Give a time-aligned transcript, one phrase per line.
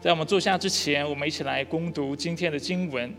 [0.00, 3.12] 在我们坐下之前，我们一起来攻读今天的经文。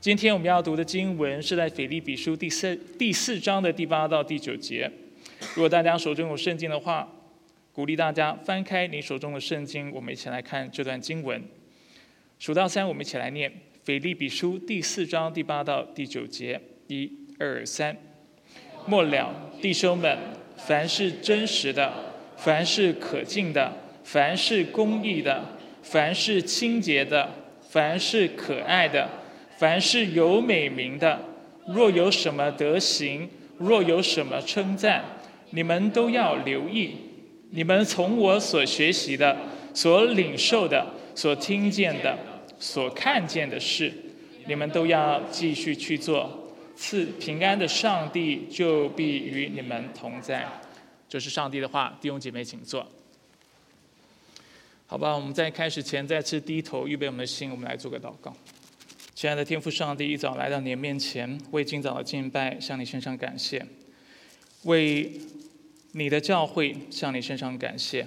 [0.00, 4.88] 今天我们要读的经文是在腓立比书第四第四章的第八到第九节。
[5.56, 7.10] 如果大家手中有圣经的话，
[7.72, 11.42] 鼓励大家翻开你手中的圣经，我们一起来看这段经文。
[12.38, 13.52] 数到三，我们一起来念
[13.84, 16.60] 腓立比书第四章第八到第九节。
[16.86, 17.96] 一、二、三。
[18.86, 20.16] 末了，弟兄们，
[20.56, 21.92] 凡是真实的，
[22.36, 23.72] 凡是可敬的，
[24.04, 25.58] 凡是公义的。
[25.82, 27.30] 凡是清洁的，
[27.68, 29.08] 凡是可爱的，
[29.58, 31.20] 凡是有美名的，
[31.68, 35.04] 若有什么德行，若有什么称赞，
[35.50, 36.96] 你们都要留意。
[37.50, 39.36] 你们从我所学习的、
[39.74, 42.16] 所领受的、所听见的、
[42.58, 43.92] 所看见的事，
[44.46, 46.52] 你们都要继续去做。
[46.76, 50.46] 赐平安的上帝就必与你们同在。
[51.08, 52.86] 这是上帝的话，弟兄姐妹，请坐。
[54.90, 58.36] 好吧，我们在开始前再次低头预备我们的心，我们来做个祷告。
[59.14, 63.64] 亲爱的天父上帝，一早来到你面前，为今早的敬拜向你身上感谢，
[64.64, 65.12] 为
[65.92, 68.04] 你的教会向你身上感谢，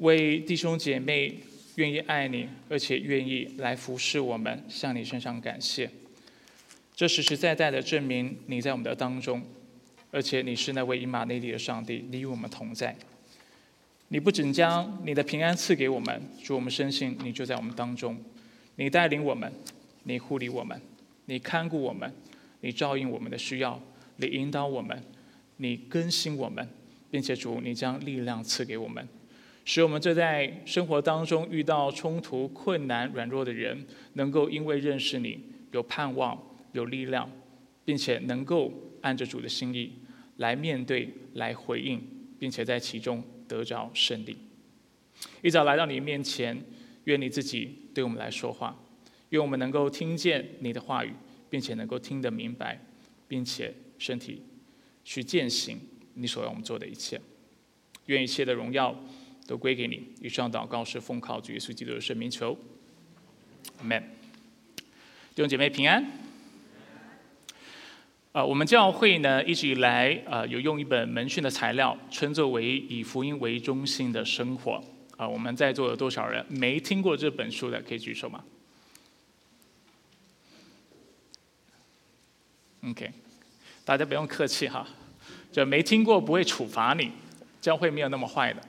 [0.00, 1.40] 为弟兄姐妹
[1.76, 5.88] 愿意爱你而且愿意来服侍我们向你身上感谢。
[6.94, 9.42] 这实实在在的证明你在我们的当中，
[10.10, 12.94] 而且你是那位以马内利的上帝，你与我们同在。
[14.12, 18.14] 你不仅将你的平安赐给我们，主，我们深信你就在我们当中，
[18.76, 19.50] 你带领我们，
[20.02, 20.78] 你护理我们，
[21.24, 22.12] 你看顾我们，
[22.60, 23.82] 你照应我们的需要，
[24.16, 25.02] 你引导我们，
[25.56, 26.68] 你更新我们，
[27.10, 29.08] 并且主，你将力量赐给我们，
[29.64, 35.40] 使我们这在生活当中遇到冲突、困难、软弱的人，能够因为认识你，
[35.70, 36.38] 有盼望、
[36.72, 37.30] 有力量，
[37.82, 39.94] 并且能够按着主的心意
[40.36, 41.98] 来面对、来回应，
[42.38, 43.24] 并且在其中。
[43.52, 44.34] 得着胜利，
[45.42, 46.58] 一早来到你面前，
[47.04, 48.82] 愿你自己对我们来说话，
[49.28, 51.12] 愿我们能够听见你的话语，
[51.50, 52.82] 并且能够听得明白，
[53.28, 54.42] 并且身体
[55.04, 55.78] 去践行
[56.14, 57.20] 你所要我们做的一切。
[58.06, 58.98] 愿一切的荣耀
[59.46, 60.02] 都归给你。
[60.22, 62.56] 以上祷告是奉靠主耶稣基督的圣名求
[63.82, 64.02] ，Amen。
[65.34, 66.21] 弟兄姐妹平安。
[68.32, 74.82] 啊，我们教会呢一直以来啊有用一本门训的材料，称作为以福音为中心的生活。
[75.18, 77.78] 啊，我们在座有多少人没听过这本书的？
[77.82, 78.42] 可以举手吗
[82.88, 83.10] ？OK，
[83.84, 84.88] 大家不用客气哈，
[85.52, 87.12] 就没听过不会处罚你，
[87.60, 88.62] 教会没有那么坏的。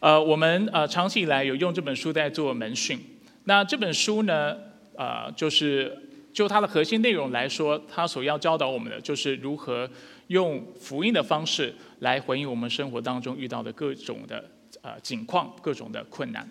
[0.00, 2.98] 呃，我们呃长期以来有用这本书在做门训。
[3.44, 4.56] 那这本书呢，
[4.96, 6.07] 呃，就是。
[6.38, 9.90] 就它的核心内容来说，它所要教导我们的就是如何
[10.28, 14.48] 用福音的方式来回应我们生活当中遇到的各种的
[14.80, 16.48] 呃境况、各种的困难。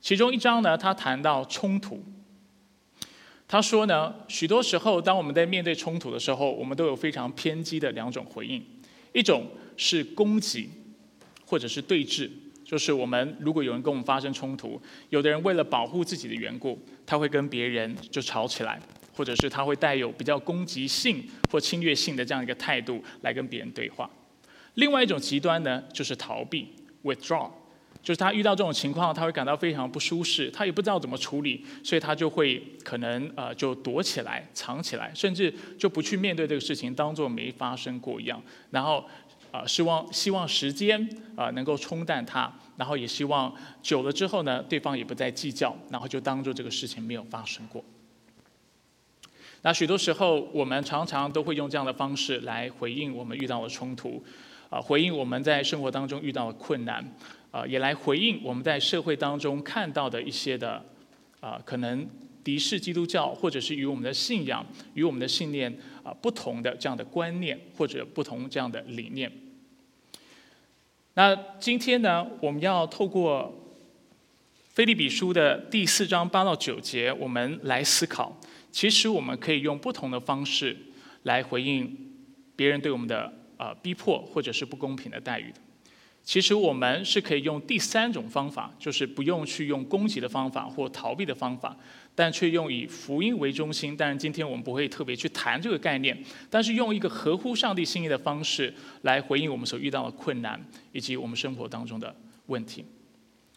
[0.00, 2.02] 其中一章呢，他谈到冲突。
[3.46, 8.60] 他说呢，许多时候当我们在面对冲突的时候，我们都有非常偏激的两种回应：
[9.12, 10.68] 一种是攻击，
[11.46, 12.28] 或者是对峙。
[12.64, 16.76] 就是我们如果有人跟我们发生冲突，有的人为了保护自己的缘故，
[17.06, 18.80] 他会跟别人就吵起来。
[19.14, 24.08] 或者是他会带有比较攻击性或侵略性的这样一个态度来跟别人对话。
[24.74, 26.68] 另外一种极端呢，就是逃避
[27.02, 27.50] （withdraw），
[28.02, 38.40] 就是他遇到这种情况，他会感到非常不舒适，他也不知道怎么处理，所以他就会可能呃就躲起来、藏起来，甚至就不去面对这个事情，当做没发生过一样。
[38.70, 39.04] 然后
[39.50, 47.84] 啊，希望希望时间啊能够冲淡它，然后也希望久了之后呢，对方也不再计较，然后就当做这个事情没有发生过。
[49.62, 54.22] 那许多时候，我们常常都会用这样的方式来回应我们遇到的冲突，
[54.70, 57.04] 啊，回应我们在生活当中遇到的困难，
[57.50, 60.82] 啊，也来回应我们在社会当中看到的一些的，
[61.40, 62.08] 啊，可能
[62.42, 65.70] 敌视基督教，或者是与我们的信仰、与我们的信念
[66.02, 69.30] 啊不同的这样的观念，或者不同这样的理念。
[71.12, 73.54] 那今天呢，我们要透过
[74.70, 78.34] 菲利比书的第四章八到九节，我们来思考。
[78.70, 80.76] 其实我们可以用不同的方式
[81.24, 81.96] 来回应
[82.56, 85.60] 别人对我们的呃逼迫或者是不公平的待遇的。
[86.22, 91.74] 其实我们是可以用第三种方法，就是不用去用攻击的方法或逃避的方法，
[92.14, 93.96] 但却用以福音为中心。
[93.96, 96.16] 当然，今天我们不会特别去谈这个概念，
[96.50, 98.72] 但是用一个合乎上帝心意的方式
[99.02, 100.62] 来回应我们所遇到的困难
[100.92, 102.14] 以及我们生活当中的
[102.46, 102.84] 问题。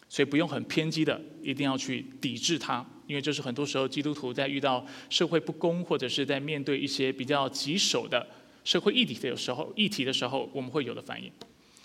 [0.08, 2.84] 所以不用很偏激的，一定要去抵制它。
[3.06, 8.26] 因为这是很多时候基督徒在遇到社会不公，或者是在面对一些比较棘手的
[8.64, 11.30] 社会议题的时候，议题的时候，我们会有的反应。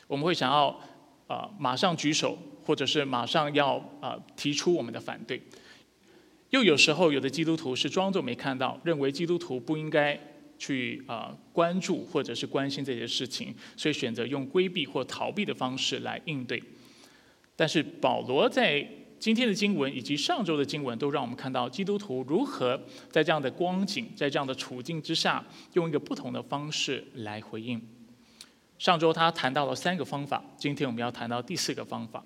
[0.07, 0.79] 我们会想要
[1.27, 5.41] 啊马上举手，或者是马上要啊提出我们的反对。
[6.51, 10.19] 又有时候，有的基督徒是装作没看到，认为基督徒不应该
[10.57, 16.61] 去啊关注或者是关心这些事情，所以选择用规避或逃避的方式来应对。
[17.55, 18.87] 但是保罗在
[19.19, 22.79] 今天的经文以及上周的经文，都让我们看到基督徒如何
[23.11, 25.43] 在这样的光景、在这样的处境之下，
[25.73, 27.81] 用一个不同的方式来回应。
[28.77, 32.23] 上周他谈到了三个方法，今天我们要谈到第四个方法。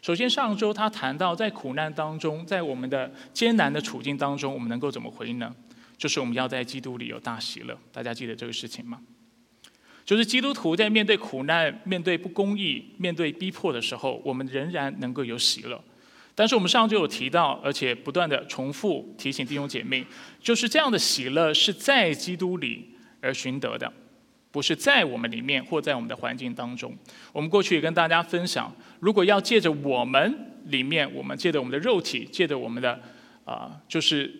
[0.00, 5.52] 首先，上周他谈到在苦难当中，在我们的艰难的处境当中，我们能够怎么回应呢？
[5.98, 7.76] 就是我们要在基督里有大喜乐。
[7.90, 9.00] 大家记得这个事情吗？
[10.04, 15.82] 就是基督徒在面对苦难、面对不公义、面对逼迫的时候，我们仍然能够有喜乐。
[16.36, 20.06] 但是我们上周有提到，而且不断的重复提醒弟兄姐妹，
[20.38, 22.90] 就是这样的喜乐是在基督里
[23.20, 23.92] 而寻得的。
[24.52, 26.96] 不是在我们里面，或在我们的环境当中。
[27.32, 30.34] 我们过去也跟大家分享，如果要借着我们
[30.66, 32.98] 里面，我们借着我们的肉体，借着我们的
[33.44, 34.32] 啊，就是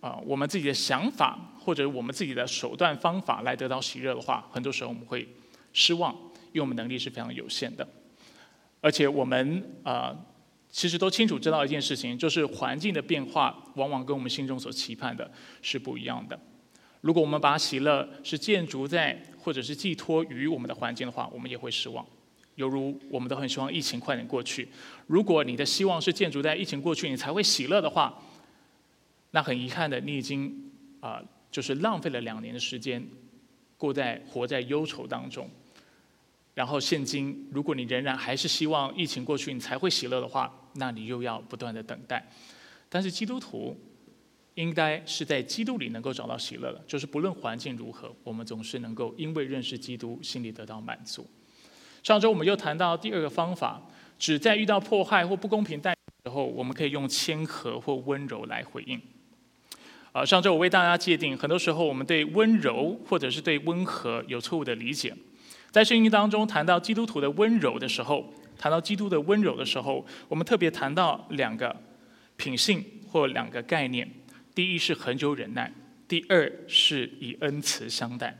[0.00, 5.28] 啊，我们自己的想法或者我们自己的手段方法来得到喜乐的话，很多时候我们会
[5.72, 6.12] 失望，
[6.52, 7.86] 因为我们能力是非常有限的。
[8.80, 10.16] 而且我们啊，
[10.70, 15.30] 其实都清楚知道一件事情，就是环境的变化往往跟我们心中所期盼的
[15.62, 16.38] 是不一样的。
[17.00, 22.06] 如果我们把喜乐是建筑在，或者是寄托于我们的环境的话，我们也会失望。
[22.56, 24.68] 犹如我们都很希望疫情快点过去。
[25.06, 28.22] 如果你的希望是建筑在疫情过去你才会喜乐的话，
[29.30, 30.70] 那很遗憾的，你已经
[31.00, 33.02] 啊，就是浪费了两年的时间，
[33.78, 35.48] 过在活在忧愁当中。
[36.60, 42.28] 然后现今，如果你仍然还是希望疫情过去你才会喜乐的话，那你又要不断的等待。
[42.90, 43.74] 但是基督徒。
[44.56, 51.26] 应该是在基督里能够找到喜乐的，就是不论环境如何，我们总是能够因为认识基督，心里得到满足。
[52.02, 53.80] 上周我们又谈到第二个方法，
[54.18, 59.00] 只在遇到迫害或不公平待遇时候，我们可以用谦和或温柔来回应。
[60.12, 65.14] 啊，上周我为大家界定，很多时候我们对温柔或者是对温和有错误的理解。
[65.70, 71.74] 在圣经当中谈到基督徒的温柔的时候，谈到基督的温柔的时候，我们特别谈到两个
[72.36, 74.10] 品性或两个概念。
[74.54, 75.72] 第一是恒久忍耐，
[76.08, 78.36] 第二是以恩慈相待。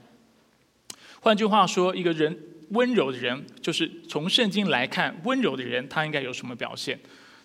[1.21, 2.37] 换句话说，一个人
[2.71, 6.99] 温柔的人，就是从圣经来看，温柔的人他应该有什么表现？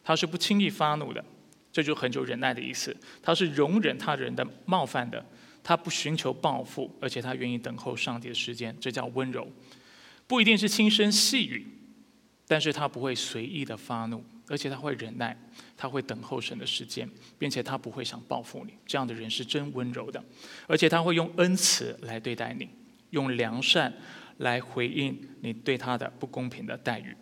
[0.04, 1.24] 他是不轻易发怒的，
[1.72, 2.96] 这就恒久忍耐的意思。
[3.22, 5.24] 他是容忍他人的冒犯的，
[5.66, 9.48] 他不寻求报复，而且他愿意等候上帝的时间，这叫温柔。
[10.28, 11.66] 不一定是轻声细语，
[12.48, 14.24] 但是他不会随意的发怒。
[14.48, 15.36] 而且他会忍耐，
[15.76, 17.10] 他会等候神的时间，
[17.40, 18.76] 并且他不会想报复你。
[18.86, 20.24] 这样的人是真温柔的，
[20.68, 22.70] 而且他会用恩慈来对待你，
[23.10, 23.92] 用良善
[24.38, 27.18] 来回应你对他的不公平的待遇。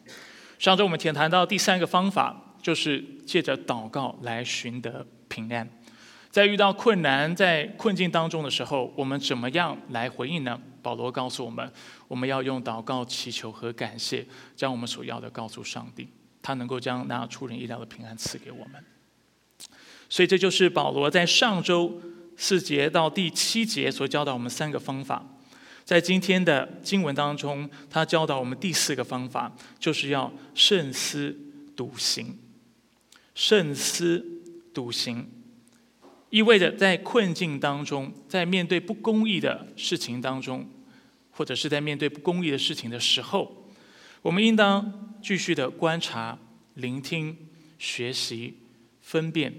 [0.59, 5.65] 上周我们谈谈到第三个方法，就是借着祷告来寻得平安。
[6.33, 10.59] 在遇到困难、在困境当中的时候，我们怎么样来回应呢？
[10.81, 11.71] 保罗告诉我们，
[12.07, 14.25] 我们要用祷告、祈求和感谢，
[14.55, 16.07] 将我们所要的告诉上帝。
[16.41, 18.83] 他能够将那出人意料的平安赐给我们，
[20.09, 22.01] 所以这就是保罗在上周
[22.35, 25.23] 四节到第七节所教导我们三个方法。
[25.85, 31.37] 在今天的经文当中，他教导我们第四个方法，就是要慎思
[31.75, 32.39] 笃行。
[33.35, 34.25] 慎思
[34.73, 35.29] 笃行，
[36.33, 40.67] 意味着在困境当中，在面对不公义的事情当中，
[41.29, 43.69] 或者是在面对不公义的事情的时候，
[44.23, 45.11] 我们应当。
[45.23, 46.37] 继续的观察、
[46.73, 47.37] 聆听、
[47.79, 48.57] 学习、
[49.01, 49.53] 分辨，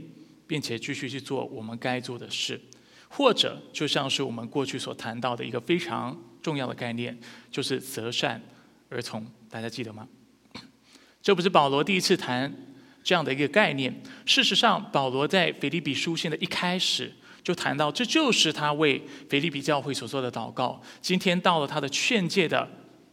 [0.47, 2.61] 并且继续去做我们该做的事，
[3.09, 7.19] 或者就像是我们过去所谈到的一个非常重要的概念，
[7.51, 8.43] 就是择善
[8.91, 9.27] 而从。
[9.49, 10.07] 大家记得吗？
[11.23, 12.55] 这不是保罗第一次谈
[13.05, 14.03] 这样的一个概念。
[14.27, 17.13] 事实上，保罗在腓立比书信的一开始
[17.45, 20.83] 就谈到，这就是他为腓立比教会所做的祷告。
[21.01, 22.69] 今天到了他的劝诫的。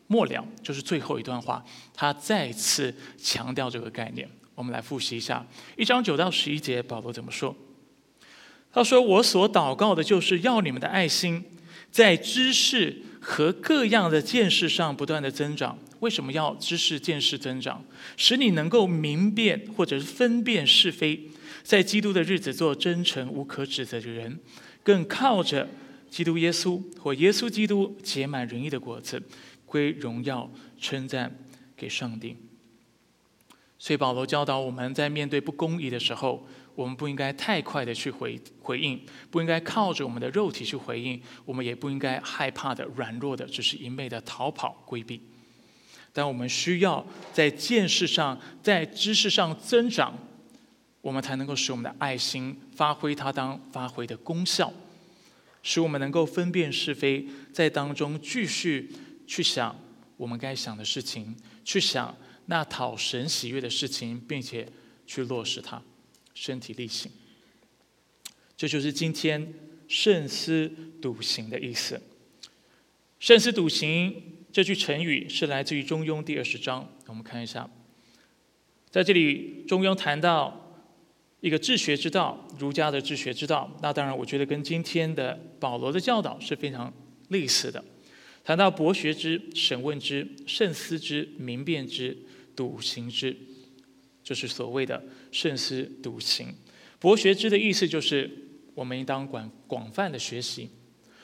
[0.07, 4.29] 末了就是最后一段话，他再次强调这个概念。
[4.55, 7.55] 我们来复习一下一章九到十一节，保罗怎么说？
[8.74, 11.41] 他说：“我所祷告的就是要你们的爱心
[11.89, 15.77] 在知识和各样的见识上不断的增长。
[15.99, 17.85] 为什么要知识见识增长？
[18.17, 21.29] 使你能够明辨或者是分辨是非，
[21.63, 24.39] 在基督的日子做真诚无可指责的人，
[24.83, 25.69] 更靠着
[26.09, 29.21] 基督耶稣或耶稣基督结满仁义的果子。”
[29.71, 31.33] 归荣耀称赞
[31.77, 32.35] 给上帝。
[33.79, 38.99] 所以保罗教导我们在面对不公义的时候，我们不应该太快的去回回应，
[39.29, 45.21] 不应该靠着我们的肉体去回应，我们也不应该害怕的软弱的，只是一昧的逃跑规避。
[46.13, 50.17] 但我们需要在见识上、在知识上增长，
[51.01, 54.73] 我们才能够使我们的爱心发挥它当发挥的功效，
[55.63, 58.91] 使我们能够分辨是非，在当中继续
[59.25, 59.73] 去想
[60.17, 62.13] 我们该想的事情，去想
[62.47, 64.67] 那讨神喜悦的事情，并且
[65.07, 65.81] 去落实它，
[66.33, 67.11] 身体力行。
[68.55, 69.53] 这就是今天
[69.88, 70.71] 慎思
[71.01, 72.01] 笃行的意思。
[73.19, 74.38] 慎思笃行。
[74.53, 77.71] 这句成语是来自于《中庸》第二十章，我们看一下，
[78.89, 80.85] 在这里，《中庸》谈到
[81.39, 83.73] 一个治学之道，儒家的治学之道。
[83.81, 86.93] 那当然，我觉得跟今天的保罗的教导是非常
[87.29, 87.81] 类似的。
[88.43, 92.17] 谈到博学之、审问之、慎思之、明辨之、
[92.53, 93.33] 笃行之，
[94.21, 96.53] 就是所谓的慎思笃行。
[97.00, 98.29] 博学之的意思就是，
[98.75, 100.69] 我们应当广广泛的学习。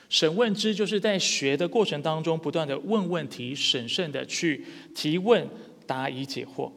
[0.08, 5.46] 审问之，就是在学的过程当中，不断的问问题，审慎的去提问，
[5.86, 6.72] 答疑解惑。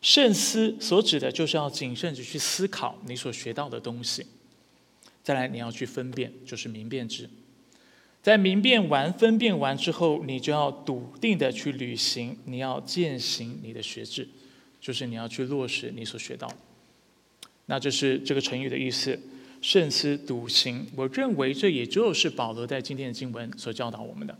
[0.00, 4.24] 慎思所指的就是要谨慎的去思考你所学到的东西。
[5.24, 7.28] 再来，你要去分辨，就是明辨之。
[8.22, 14.28] 在明辨完、分辨完之后，你就要笃定的去履行，你要践行你的学制，
[14.86, 16.48] 就是你要去落实你所学到。
[17.64, 19.18] 那这是这个成语的意思。
[19.60, 24.38] 慎思笃行，我认为这也就是保罗在今天的经文所教导我们的。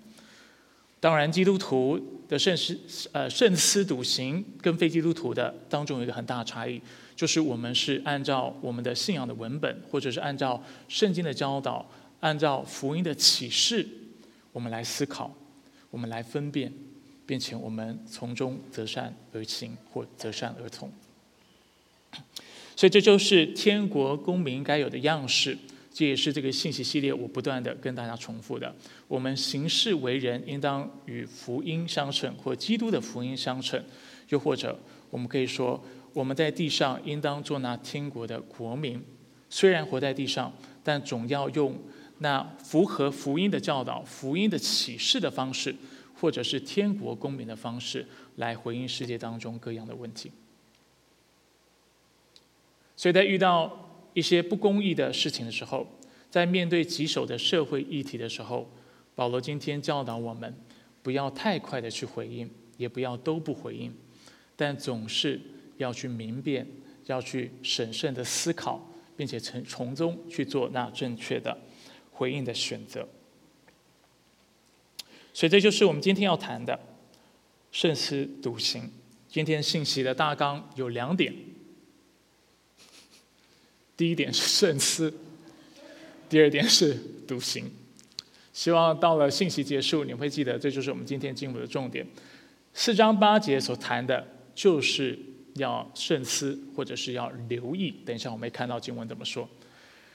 [1.01, 2.79] 当然，基督徒的慎思
[3.11, 6.81] 呃慎思笃行跟非基督徒的当中有一个很大的差异，
[7.17, 11.85] 就是我们是按照我们的信仰的文本，或者是按照圣经的教导，
[12.21, 13.85] 按照福音的启示，
[14.53, 15.35] 我们来思考，
[15.91, 16.73] 我们来分辨，
[17.27, 20.91] 并且我们从中择善而行，或择善而从。
[22.77, 25.57] 所以这就是天国公民该有的样式，
[25.93, 28.75] 这也是这个信息系列我不断的跟大家重复的。
[29.09, 33.83] 我们行事为人应当与福音相称，或基督的福音相称，
[34.29, 34.79] 又或者
[35.11, 39.03] 我们可以说，我们在地上应当做那天国的国民。
[39.49, 40.53] 虽然活在地上，
[40.85, 41.79] 但总要用
[42.19, 45.75] 那符合福音的教导、福音的启示的方式，
[46.19, 48.07] 或者是天国公民的方式，
[48.37, 50.33] 来回应世界当中各样的问题。
[52.97, 55.87] 所以在遇到一些不公义的事情的时候，
[56.31, 58.69] 在面对棘手的社会议题的时候，
[59.15, 60.55] 保罗今天教导我们，
[61.03, 63.95] 不要太快的去回应，也不要都不回应，
[64.57, 65.39] 但总是
[65.77, 66.67] 要去明辨，
[67.05, 68.81] 要去审慎的思考，
[69.17, 71.57] 并且从从中去做那正确的
[72.11, 73.07] 回应的选择。
[75.37, 76.81] 所以这就是我们今天要谈的
[77.71, 78.91] 慎思笃行。
[79.29, 81.31] 今天信息的大纲有两点。
[83.99, 85.13] 第一点是慎思，
[86.31, 86.95] 第二点是
[87.29, 87.71] 笃行。
[88.55, 92.07] 希望到了信息结束，你会记得这就是我们今天经文的重点。
[92.73, 95.19] 四章八节所谈的就是
[95.57, 97.95] 要慎思，或者是要留意。
[98.07, 99.47] 等一下我没看到经文怎么说。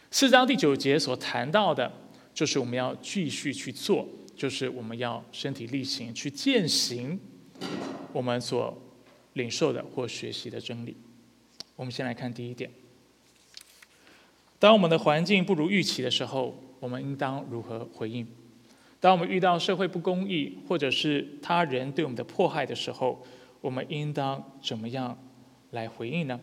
[0.10, 1.94] 四章第九节所谈到的，
[2.34, 4.10] 就是我们要继续去做，
[4.42, 7.20] 就是我们要身体力行去践行
[8.12, 8.76] 我们所
[9.34, 10.98] 领受的或学习的真理。
[11.76, 12.68] 我们先来看第一点。
[14.58, 18.26] 当我们的环境不如预期的时候，我们应当如何回应？
[19.00, 23.24] 当我们遇到社会不公义，或者是他人对我们的迫害的时候，
[23.62, 25.16] 我们应当怎么样
[25.70, 26.40] 来回应呢？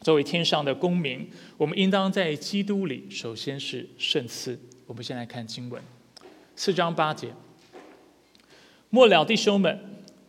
[0.00, 1.28] 作为天上的公民，
[1.58, 4.58] 我们应当在基督里，首先是慎思。
[4.86, 5.82] 我们先来看经文，
[6.54, 7.34] 四章八节：
[8.90, 9.78] 末了，弟兄们，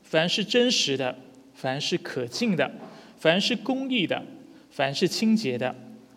[0.03, 1.17] 凡是真实的，
[1.53, 2.71] 凡是可敬的，
[3.17, 4.25] 凡是公义的，
[4.71, 5.75] 凡是清洁的。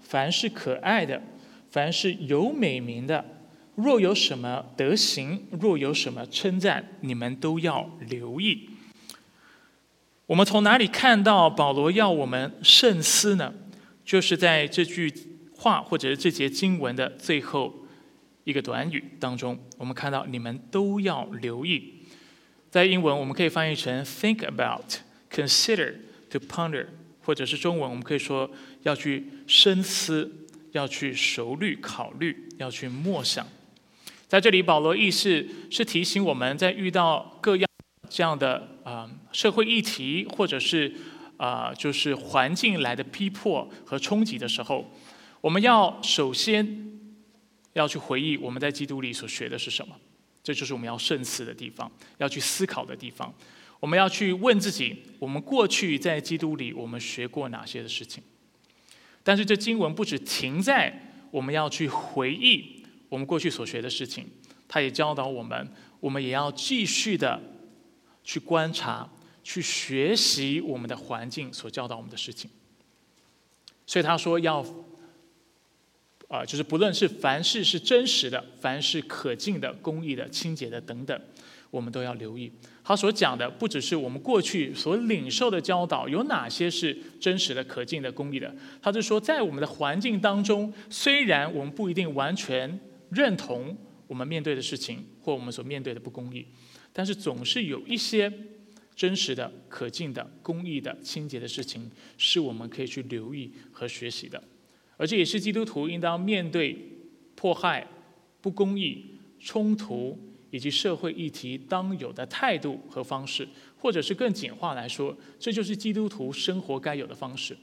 [0.09, 1.21] 凡是可爱的，
[1.69, 3.25] 凡是有美名的，
[3.75, 8.71] 若有什么德行，若有什么称赞，你们都要留意。
[10.27, 13.53] 我们从哪里看到保罗要我们慎思呢？
[14.05, 15.13] 就是在这句
[15.57, 17.75] 话或者是这节经文的最后
[18.47, 21.95] 一个短语当中，我们看到你们都要留意。
[22.71, 25.97] 在英文我们可以翻译成 think about, consider,
[26.31, 26.87] to ponder。
[27.25, 28.49] 或者是中文，我们可以说
[28.85, 33.45] 要去深思，要去熟虑考虑，要去默想。
[34.29, 37.69] 在这里，保罗意思是提醒我们在遇到各样
[38.09, 40.95] 这样的啊社会议题，或者是
[41.37, 44.89] 啊就是环境来的逼迫和冲击的时候，
[45.41, 46.96] 我们要首先
[47.77, 49.95] 要去回忆我们在基督里所学的是什么，
[50.43, 53.33] 这就是我们要慎思的地方，要去思考的地方。
[53.79, 58.23] 我们要去问自己：我们过去在基督里，我们学过哪些的事情？
[59.23, 64.27] 但是这经文不止停在我们要去回忆我们过去所学的事情，
[64.67, 67.39] 它也教导我们，我们也要继续的
[68.25, 69.07] 去观察、
[69.45, 72.51] 去学习我们的环境所教导我们的事情。
[73.87, 74.65] 所以他说要，
[76.29, 81.21] 啊，就是不论是凡事是真实的，凡是可敬的、公义的、清洁的等等。
[81.71, 82.51] 我们都要留意，
[82.85, 88.55] 他所讲的不只是我们过去所领受的教导，有哪些是真实的、可敬的、公义的。
[88.81, 92.79] 他就说，在我们的环境当中，虽然我们不一定完全
[93.11, 96.47] 认同我们面对的事情或我们所面对的不公义，
[96.93, 98.33] 但是总是有一些
[98.95, 104.43] 真实的、可敬的、公义的、清洁的事情，是我们可以去留意和学习的。
[104.97, 106.79] 而这也是基督徒应当面对
[107.35, 107.87] 迫害、
[108.41, 110.19] 不公义、冲突。
[110.53, 117.55] 以及社会议题当有的态度和方式，或者是更简化来说，这就是基督徒生活该有的方式。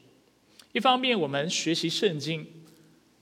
[0.73, 2.43] 一方面，我们学习圣经；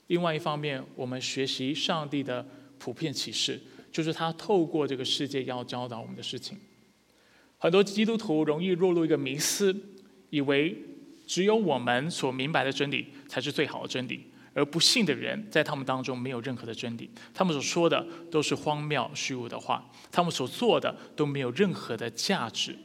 [0.08, 3.58] 另外一方面，我们学习上帝的普遍启示，
[3.90, 6.58] 就是他透过这个世界要教导我们的事情。
[7.56, 9.74] 很多基督徒容易落入一个迷思，
[10.28, 10.76] 以为
[11.32, 14.30] 只有我们所明白的真理才是最好的真理。
[14.52, 22.76] 而不信的人，在他们当中没有任何的真理，他们所说的都是荒谬虚无的话，他们所做的都没有任何的价值。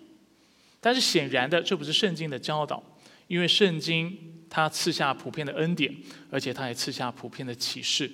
[0.80, 2.82] 但是显然的，这不是圣经的教导，
[3.28, 4.18] 因为圣经
[4.50, 5.94] 它赐下普遍的恩典，
[6.32, 8.10] 而且它也赐下普遍的启示。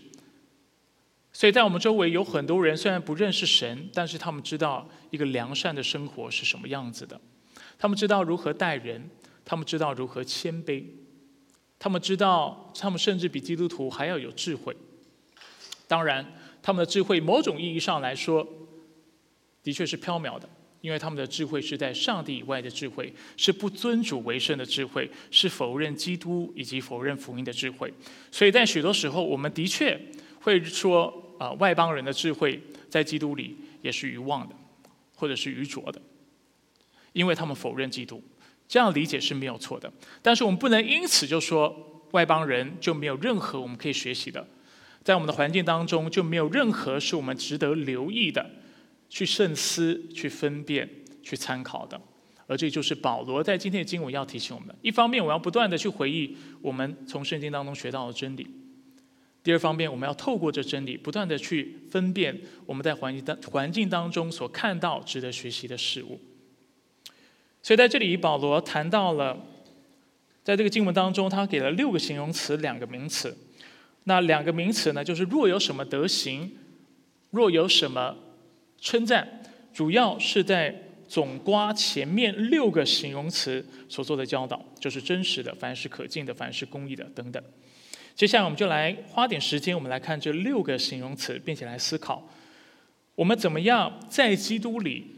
[1.31, 7.21] 所以在我们周围有很多人，虽然不认识神，但是他们知道一个良善的生活是什么样子的，
[7.77, 9.07] 他们知道如何待人，
[9.45, 10.83] 他们知道如何谦卑。
[11.79, 14.73] 他们知道，他们甚至比基督徒还要有智慧。
[15.85, 16.25] 当然，
[16.61, 18.47] 他们的智慧某种意义上来说，
[19.61, 27.93] 的确是缥缈的，因为他们的智慧是在上帝以外的智慧，是不尊主为圣的智慧，是否认基督以及否认福音的智慧。
[28.31, 29.99] 所以在许多时候，我们的确
[30.39, 34.55] 会说，啊，外邦人的智慧在基督里也是愚妄的，
[35.17, 36.01] 或者是愚拙的，
[37.11, 38.23] 因为他们否认基督。
[38.73, 44.47] 这样理解是没有错的，但是我们不能因此就说外邦人就没有任何我们可以学习的，
[45.03, 48.49] 在我们的环境当中就没有任何是我们值得留意的、
[49.07, 50.89] 去慎思、去分辨、
[51.21, 52.01] 去参考的。
[52.47, 58.43] 而这就是保罗在今天的经文要提醒我们的：一方面，我要不断的去回忆我们从圣经当中学到的真理；
[59.43, 66.19] 第二方面，我们要透过这真理，不断的去分辨我们在环境当环境当中所看到值得学习的事物。
[67.63, 69.37] 所以在这里，保罗谈到了，
[70.43, 73.37] 在这个经文当中，他给了六个形容词，两个名词。
[74.03, 76.51] 那两个名词呢，就是若有什么德行，
[77.29, 78.17] 若有什么
[78.81, 79.41] 称赞，
[79.73, 87.41] 主要是在总瓜前面六个形容词所做的教导，就是真实的，凡是可敬的，凡是公义的等等。
[88.13, 92.29] 接下来，我们就来花点时间，我们来看这六个形容词，并且来思考，
[93.15, 95.15] 我们怎么样在基督里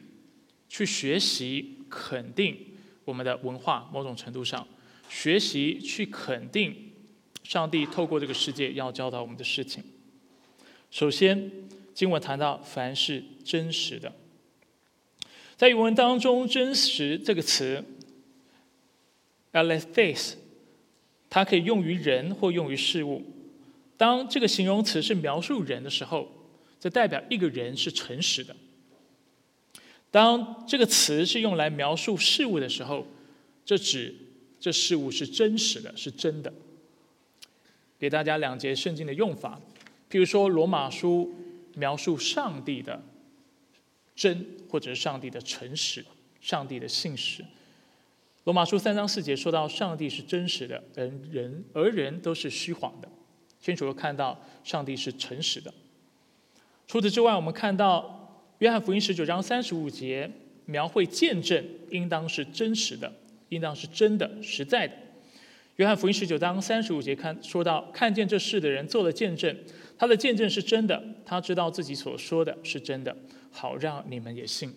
[0.70, 1.72] 去学习。
[1.96, 2.58] 肯定
[3.06, 4.68] 我们的文化，某种程度上
[5.08, 6.76] 学习去肯定
[7.42, 9.82] 上帝透过这个世界要教导我们的事情。
[10.92, 11.50] 首先，
[11.94, 14.12] 经文谈到凡是真实的，
[15.56, 17.86] 在原文当中，“真实”这个词
[19.52, 20.38] a l e t h i s
[21.30, 23.24] 它可以用于人或用于事物。
[23.98, 26.30] 当这个形容词是描述人的时候，
[26.80, 28.54] 这代表一个人是诚实的。
[30.16, 33.06] 当这个词是用来描述事物的时候，
[33.66, 34.16] 这指
[34.62, 36.54] 这事物是真实的，是真的。
[38.00, 39.60] 给大家两节圣经的用法，
[40.10, 41.36] 譬如说罗马书
[41.74, 43.04] 描述上帝的
[44.16, 46.06] 真，或者是上帝的诚实，
[46.40, 47.44] 上帝的信实。
[48.46, 53.10] 罗马书三章四节说到上帝是真实的，人人而人都是虚谎的，
[53.60, 55.74] 清楚的看到上帝是诚实的。
[56.88, 58.22] 除此之外，我们看到。
[58.60, 60.32] 约翰福音十九章三十五节
[60.66, 63.12] 描绘见证，应当是真实的，
[63.50, 64.94] 应当是真的、实在的。
[65.76, 69.54] 约翰福音十九章三十五节看说到，看见这事的人做了见证，
[69.98, 73.16] 他的见证是真的，他知道自己所说的是真的，
[73.52, 74.74] 好让你们也信。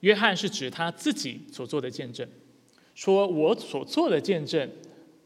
[0.00, 2.28] 约翰是指他自己所做的见证，
[2.96, 4.68] 说我所做的见证，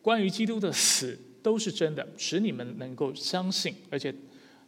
[0.02, 4.14] 关于基督的死都是真的，使你们能够相信，而且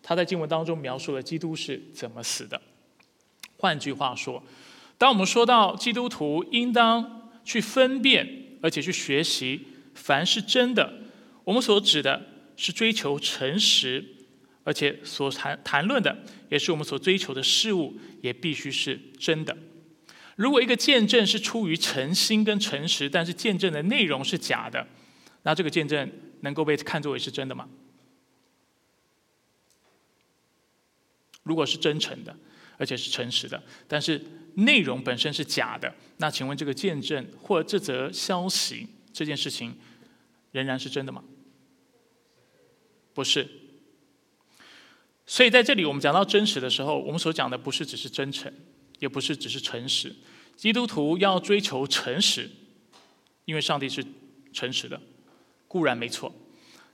[0.02, 2.60] 他在经文当中描述了基督是怎么死的。
[3.60, 4.42] 换句话说，
[4.96, 10.94] 当我们说到基督徒应当去分辨，而且去学习，凡是真的，
[11.44, 12.22] 我们所指的
[12.56, 14.02] 是追求诚实，
[14.64, 19.54] 而且所谈谈论的也是我们所追求的事物，也必须是真的。
[20.36, 24.86] 如果一个见证是出于诚心跟诚实，但是见证的内容是假的，
[25.42, 27.68] 那这个见证能够被看作为是真的吗？
[31.42, 32.34] 如果是真诚的。
[32.80, 34.18] 而且是诚实的，但是
[34.54, 35.94] 内容本身是假的。
[36.16, 39.76] 那请问这个见证或这则消息这件事情
[40.52, 41.22] 仍然是真的吗？
[43.12, 43.46] 不是。
[45.26, 48.50] 所以在这里我们讲到真实的时候，我们所讲的不是只是真诚，
[48.98, 50.16] 也不是只是诚实。
[50.56, 52.48] 基督徒要追求诚实，
[53.44, 54.02] 因为上帝是
[54.54, 54.98] 诚实的，
[55.68, 56.34] 固然没错。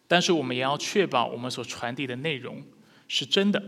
[0.09, 2.65] 但是我们也要确保我们所传递的内容
[3.07, 3.63] 是真的。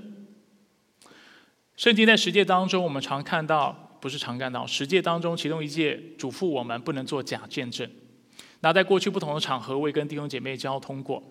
[1.79, 7.89] 圣经在十诫当中，我们常看到，不是常看到，十诫当中其中一诫嘱咐我们不能做假见证。
[8.63, 11.23] 那在过去不同的场合，我也跟弟兄姐妹交通过，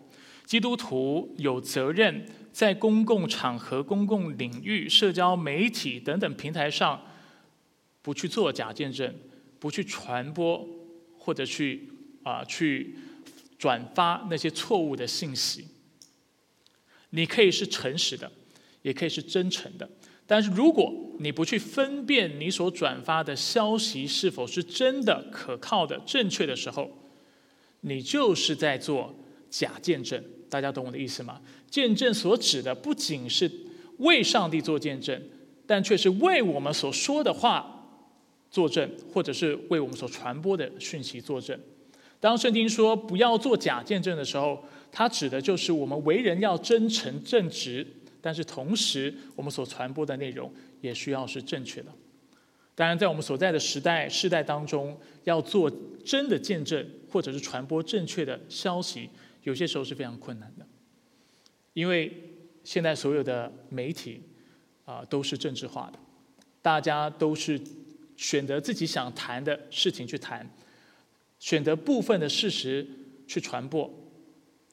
[0.46, 7.02] 基督徒有责任在公共场合、公共领域、社交媒体等等平台上，
[8.02, 9.14] 不去做假见证，
[9.60, 10.66] 不去传播
[11.18, 11.90] 或者去
[12.24, 12.96] 啊去
[13.60, 15.68] 转发那些错误的信息。
[17.10, 18.32] 你可以是诚实的，
[18.84, 19.90] 也可以是真诚的。
[20.28, 26.92] 但是如果你不去分辨你所转发的消息是否是真的、可靠的、正确的时候，
[27.82, 29.16] 你就是在做
[29.50, 30.22] 假见证。
[30.50, 31.42] 大家懂我的意思吗？
[31.72, 33.52] 见证所指的不仅是
[33.98, 35.22] 为上帝做见证，
[35.66, 37.90] 但却是为我们所说的话
[38.52, 41.60] 作证，或者是为我们所传播的讯息作证。
[42.20, 47.88] 当圣经说不要做假见证的时候，它指的就是我们为人要真诚正直。
[48.28, 51.90] 但是同时，我们所传播的内容也需要是正确的。
[52.76, 55.72] 当然，在我们所在的时代世代当中，要做
[56.04, 59.10] 真的见证，或者是传播正确的消息，
[59.44, 60.68] 有些时候是非常困难的。
[61.72, 62.12] 因为
[62.66, 64.22] 现在所有的媒体
[64.84, 65.98] 啊都是政治化的，
[66.62, 67.58] 大家都是
[68.18, 70.46] 选择自己想谈的事情去谈，
[71.40, 72.86] 选择部分的事实
[73.26, 73.90] 去传播，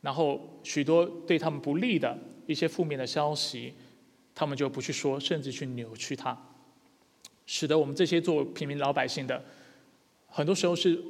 [0.01, 2.19] 然后许多对他们不利的。
[2.47, 3.73] 一些负面的消息，
[4.35, 6.37] 他们就不去说，甚至去扭曲它，
[7.47, 9.43] 使得我们这些做平民老百姓的，
[10.27, 11.01] 很多时候是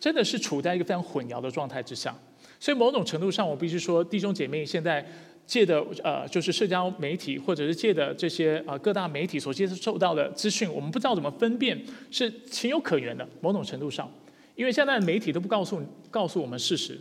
[0.00, 2.16] 真的是处在一个非常混淆的状态之下。
[2.58, 5.06] 所以某种程度上，我必须说，弟兄姐妹现在
[5.46, 13.28] 借的呃，就是社交媒体或者是借的这些呃各大媒体所接受到的资讯，我们不知道怎么分辨，是情有可原的。
[13.40, 14.10] 某种程度上，
[14.54, 16.98] 因为现在的媒体都不告诉告诉我们事实，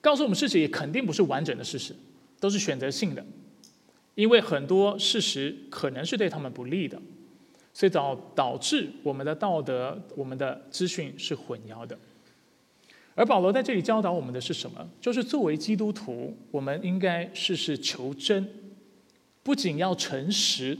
[0.00, 1.94] 告诉我们事实也肯定不是完整的事实。
[2.38, 3.24] 都是选择性的，
[4.14, 7.00] 因为很多事实可能是对他们不利的，
[7.72, 11.98] 所以导导致我们的道德、我们的资讯是混淆的。
[13.14, 14.86] 而保罗在这里教导我们的是什么？
[15.00, 18.46] 就是作为基督徒，我们应该事事求真，
[19.42, 20.76] 不仅要诚实，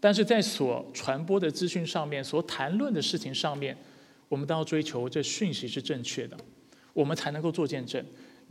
[0.00, 3.76] 但是在所传播的资讯上面、所谈论的事情上面，
[4.30, 6.36] 我们都要追求这讯息是正确的，
[6.94, 8.02] 我们才能够做见证。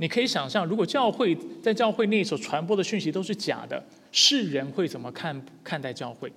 [0.02, 3.84] 你可以想象，如果教会在教会内所传播的讯息都是假的，
[4.14, 6.32] 世人会怎么看看待教会？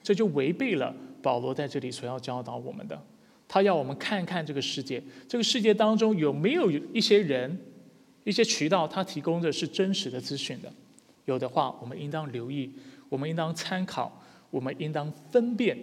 [0.00, 3.00] 这就违背了保罗在这里所要教导我们的。
[3.48, 7.58] 他要我们看看这个世界，这个世界当中有没有一些人、
[8.22, 10.72] 一些渠道，他提供的是真实的资讯的。
[11.24, 12.72] 有的话，我们应当留意，
[13.08, 15.76] 我们应当参考，我们应当分辨，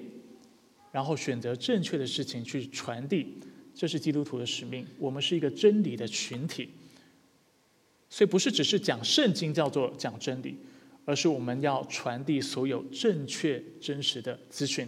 [0.93, 3.37] 然后选择正确的事情去传递。
[3.79, 4.85] 这是基督徒的使命。
[4.97, 6.69] 我们是一个真理的群体，
[8.09, 10.57] 所以不是只是讲圣经叫做讲真理，
[11.05, 14.85] 而是我们要传递所有正确真实的资讯，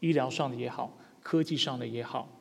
[0.00, 2.40] 医疗上的也好，科技上的也好，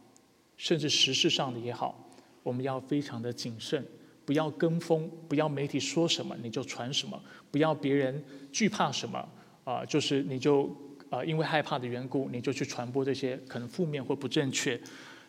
[0.56, 2.10] 甚至时事上的也好，
[2.44, 3.86] 我们要非常的谨慎，
[4.24, 9.28] 不要跟风，不要媒体说什么你就传什么，不要别人惧怕什么
[9.66, 10.74] 啊，就是你就
[11.10, 14.80] 啊因为害怕的缘故，你就去传播这些可能负面或不正确。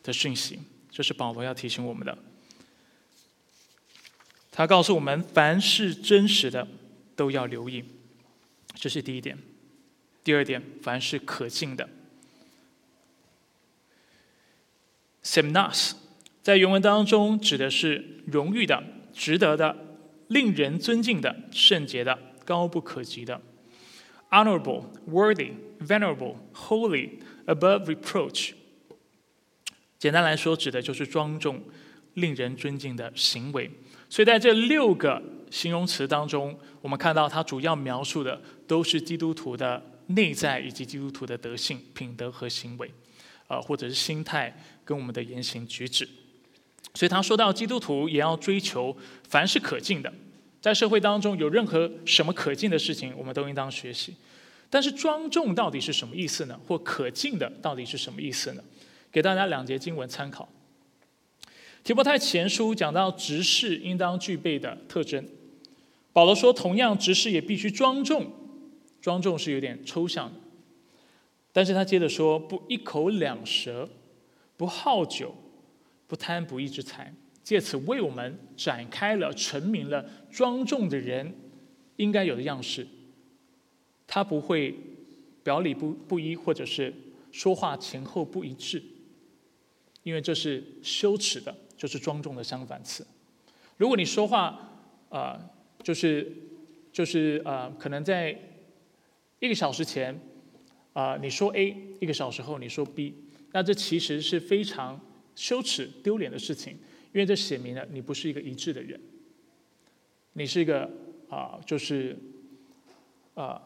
[0.05, 2.17] 的讯息，这是保罗要提醒我们的。
[4.53, 6.69] 他告诉我们，凡是真实的
[7.17, 7.85] 都要留意，
[8.75, 9.37] 这是第一点。
[10.23, 11.89] 第二点，凡是可敬的
[15.23, 15.95] ，semnas，
[16.41, 19.77] 在原文当中指的是荣誉的、值得的、
[20.29, 23.43] 令人尊敬的、圣洁的、高不可及的
[24.31, 28.53] ，honorable、worthy、venerable、holy、above reproach。
[30.05, 31.59] 简单来说，指的就是庄重、
[32.13, 33.71] 令人尊敬的行为。
[34.11, 42.93] 所以在这六个形容词当中，我们看到它主要描述的都是基督徒的内在以及基督徒的德性、品德和行为，
[43.49, 46.07] 呃，或者是心态跟我们的言行举止。
[46.93, 48.95] 所以他说到，基督徒也要追求
[49.27, 50.13] 凡是可敬的，
[50.61, 54.15] 在社会当中有任何什么可敬的事情，我们都应当学习。
[54.69, 56.61] 但是庄重到底是什么意思呢？
[56.67, 58.63] 或可敬的到底是什么意思呢？
[59.15, 60.49] 给大家两节经文参考。
[61.85, 65.25] 提摩太前书讲到执事应当具备的特征，
[66.13, 68.33] 保罗说，同样执事也必须庄重，
[69.01, 70.41] 庄重是有点抽象的。
[71.53, 73.89] 但是他接着说：“不一口两舌，
[74.57, 75.33] 不好酒，
[76.09, 81.33] 不贪不义之财。”借此为我们展开了、陈明了庄重的人
[81.99, 82.85] 应该有的样式。
[84.09, 84.75] 他不会
[85.45, 86.93] 表里不不一，或者是
[87.31, 88.83] 说话前后不一致，
[90.05, 93.05] 因为这是羞耻的，就是庄重的相反词。
[93.77, 94.71] 如果你说话
[95.09, 95.51] 啊，
[95.83, 96.33] 就是
[96.93, 98.39] 就是啊，可能在
[99.41, 100.17] 一个小时前。
[100.95, 103.17] 啊，你说 A，一个小时后你说 B，
[103.51, 105.01] 那这其实是非常
[105.35, 106.75] 羞耻、丢脸的事情，
[107.13, 109.01] 因为这写明了你不是一个一致的人，
[110.35, 110.89] 你是一个
[111.29, 112.17] 啊，就是
[113.35, 113.61] 啊，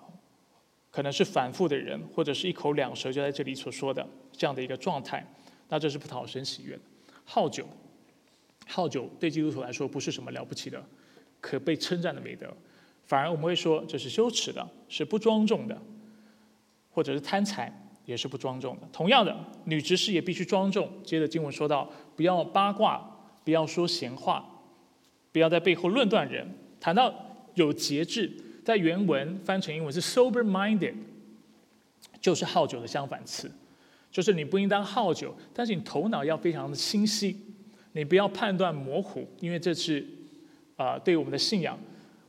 [0.90, 5.30] 可能是反复的人，或者是一口两舌，就在这里所说的这样的一个状态，
[5.68, 6.82] 那这是不讨神喜悦的。
[7.24, 7.66] 好酒，
[8.66, 10.84] 好酒对基督徒来说不是什么了不起的、
[11.40, 12.52] 可被称赞的美德，
[13.04, 15.80] 反而我们会说这是羞耻的，是不庄重的。
[16.90, 17.72] 或者是贪财
[18.06, 18.88] 也是不庄重的。
[18.92, 20.90] 同样的，女执事也必须庄重。
[21.04, 23.00] 接着经文说到，不要八卦，
[23.44, 24.44] 不要说闲话，
[25.30, 26.44] 不要在背后论断人。
[26.80, 27.14] 谈到
[27.54, 28.32] 有节制，
[28.64, 30.94] 在原文翻成英文是 sober-minded，
[32.20, 33.48] 就是好酒的相反词，
[34.10, 37.36] 就是你不应当好酒，但是你头脑要非常的清晰，
[37.92, 40.04] 你不要判断模糊，因为这是
[40.76, 41.78] 啊对我们的信仰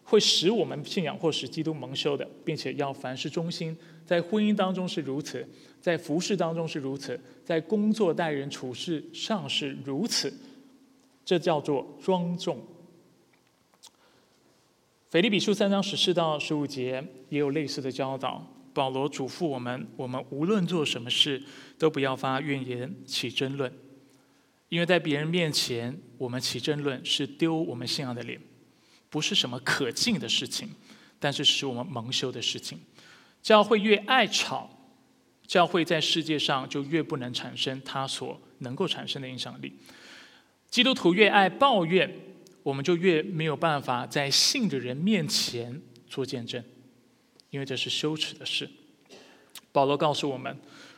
[0.04, 3.76] 会使我们信仰或使基督蒙羞的，并且要凡事忠心。
[4.06, 5.48] 在婚姻当中是如此，
[5.80, 10.34] 在服饰当中是如此，在工作待人处事上是如此，
[11.24, 12.60] 这叫做庄重。
[15.12, 18.46] 腓立比书三章十四到十五节也有类似的教导。
[18.73, 21.41] 保罗嘱咐我们：我们无论做什么事，
[21.77, 23.71] 都不要发怨言、起争论，
[24.69, 28.39] 因为在别人面前，我们起争论是丢我们信仰的脸，
[29.10, 30.69] 不是什么可敬的事情，
[31.19, 32.79] 但是使我们蒙羞的事情。
[33.41, 34.69] 教会越爱吵，
[35.47, 39.73] 教会在世界上就越不能产生它所能够产生的影响力。
[40.69, 42.13] 基督徒越爱抱怨，
[42.62, 46.63] 我们就越没有办法在信的人面前做见证，
[47.49, 48.69] 因为这是羞耻的事。
[49.71, 50.57] 保罗告诉我们，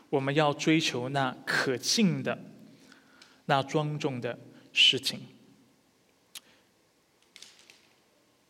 [0.09, 2.37] 我们要追求那可敬的、
[3.45, 4.39] 那庄重的
[4.71, 5.19] 事情。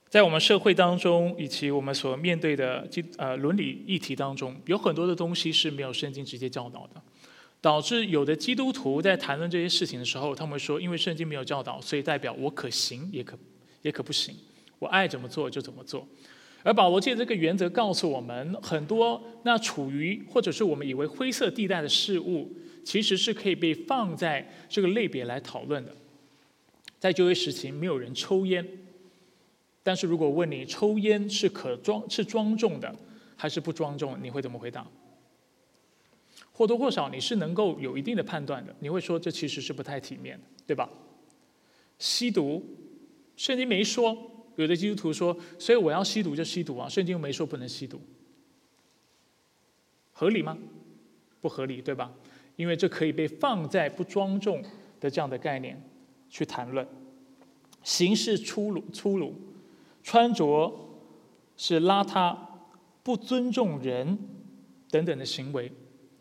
[0.09, 7.01] 在我们社会当中，以及我们所面对的基呃伦理议题当中，有很多的东西是没有圣经直接教导的，
[7.61, 13.39] 导致有的基督徒在谈论这些事情的时候，他们会说，因为圣经没有教导，所以代表我可行也可
[13.83, 14.35] 也可不行，
[14.79, 16.05] 我爱怎么做就怎么做。
[16.63, 22.51] 而保罗借这个原则告诉我们，很多那处于或者是我们以为灰色地带的事物，
[22.83, 25.95] 其实是可以被放在这个类别来讨论的。
[26.99, 28.65] 在旧约时期，没有人抽烟。
[29.83, 32.95] 但是如果问你抽烟是可庄是庄重的，
[33.35, 34.85] 还是不庄重，你会怎么回答？
[36.51, 40.87] 或多或少你是能够有一定的判断的，你会说这其实是不太体面，对吧？
[41.97, 42.63] 吸毒，
[43.35, 44.30] 圣经没说，
[44.61, 47.99] 有的基督徒说，所以我要吸毒就吸毒啊，圣经又没说不能吸毒，
[50.11, 50.57] 合理吗？
[51.41, 52.13] 不合理，对吧？
[52.55, 54.63] 因为这可以被放在不庄重
[54.99, 55.81] 的这样的概念
[56.29, 56.87] 去谈论，
[57.83, 59.35] 行事粗鲁粗鲁。
[60.03, 60.89] 穿着
[61.55, 62.35] 是邋遢、
[63.03, 64.17] 不尊重人
[64.89, 65.71] 等等的行为，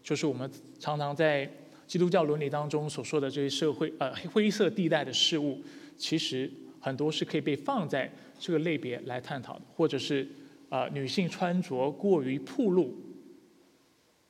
[0.03, 1.51] 就是我们常常在
[1.87, 5.59] 基督教伦理当中所说的这些社会呃灰色地带的事物，
[5.97, 10.27] 其实很多是可以被放在这个类别来探讨，或者是
[10.71, 12.93] 呃女性穿着过于暴露，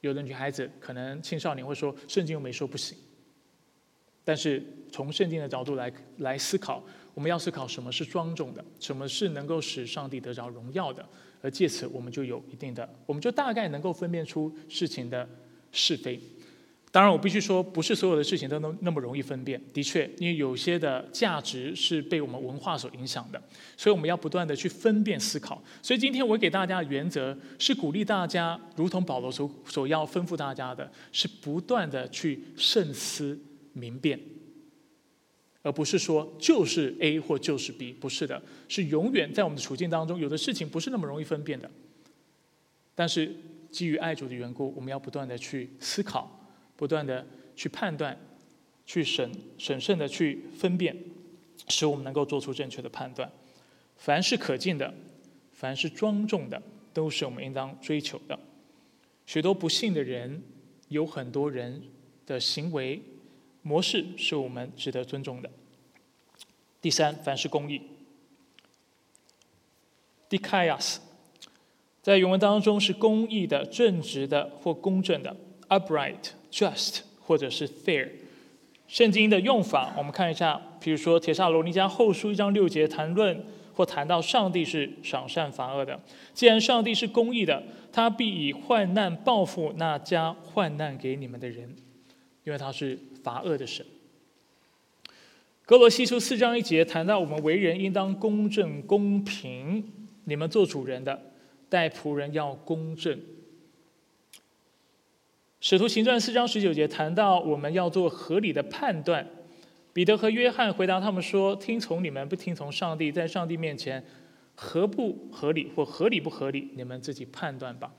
[0.01, 2.99] 有的女孩子可能青少年会说圣经又没说不行，
[4.25, 6.85] 但是从圣经的角度来来思考。
[7.13, 11.07] 我们要思考什么是庄重的，什么是能够使上帝得着荣耀的，
[11.43, 15.29] 而借此我们就有一定的，我们就大概能够分辨出事情的
[15.73, 16.21] 是非。
[16.93, 19.63] 当然，我必须说，不是所有的事情都能那么容易分辨。
[19.73, 23.41] 的确，因为有些的价值是被我们文化所影响的，
[23.77, 25.63] 所以我们要不断的去分辨思考。
[25.81, 33.39] 所以今天我给大家的原则是鼓励大家，如同保罗所所要吩咐大家的，是不断的去慎思
[33.73, 34.19] 明辨。
[35.63, 41.71] 而不是说就是 A 或就是 B，不是的，是永远在我们的处境当中，有的事情不是那么容易分辨的。
[42.95, 43.33] 但是
[43.71, 46.40] 基于爱主的缘故，我们要不断的去思考，
[46.81, 48.19] 不断的去判断，
[48.87, 50.97] 去审审慎的去分辨，
[51.69, 53.31] 使我们能够做出正确的判断。
[53.99, 54.95] 凡是可敬的，
[55.53, 56.63] 凡是庄重的，
[56.95, 58.39] 都是我们应当追求的。
[59.27, 60.43] 许多不幸的人，
[60.89, 61.83] 有很多人
[62.25, 63.03] 的行为。
[63.63, 65.51] 模式是我们值得尊重的。
[66.81, 67.83] 第三，凡是公义
[70.31, 70.99] d i k a i a s
[72.01, 75.37] 在原文当中是公义的、正直的或公正的
[75.71, 78.09] （upright, just） 或者是 fair。
[78.87, 85.99] 圣经的用法，我们看一下，比如说《铁萨罗尼迦后书》一章六节谈论或谈到上帝是赏善罚恶的。
[86.35, 91.77] 既然上帝是公义的，他必以患难报复那加患难给你们的人，
[92.43, 93.87] 因为他是罚恶的神。
[95.65, 99.85] 格罗西书四章一节谈到我们为人应当公正公平，
[100.25, 101.31] 你们做主人的
[101.69, 103.17] 待仆人要公正。
[105.63, 109.27] 使徒行传四章十九节谈到我们要做合理的判断。
[109.93, 114.03] 彼得和约翰回答他们说：“听从你们，不听从上帝，在上帝面前
[114.55, 117.93] 合不合理或合理不合理，你们自己判断吧。”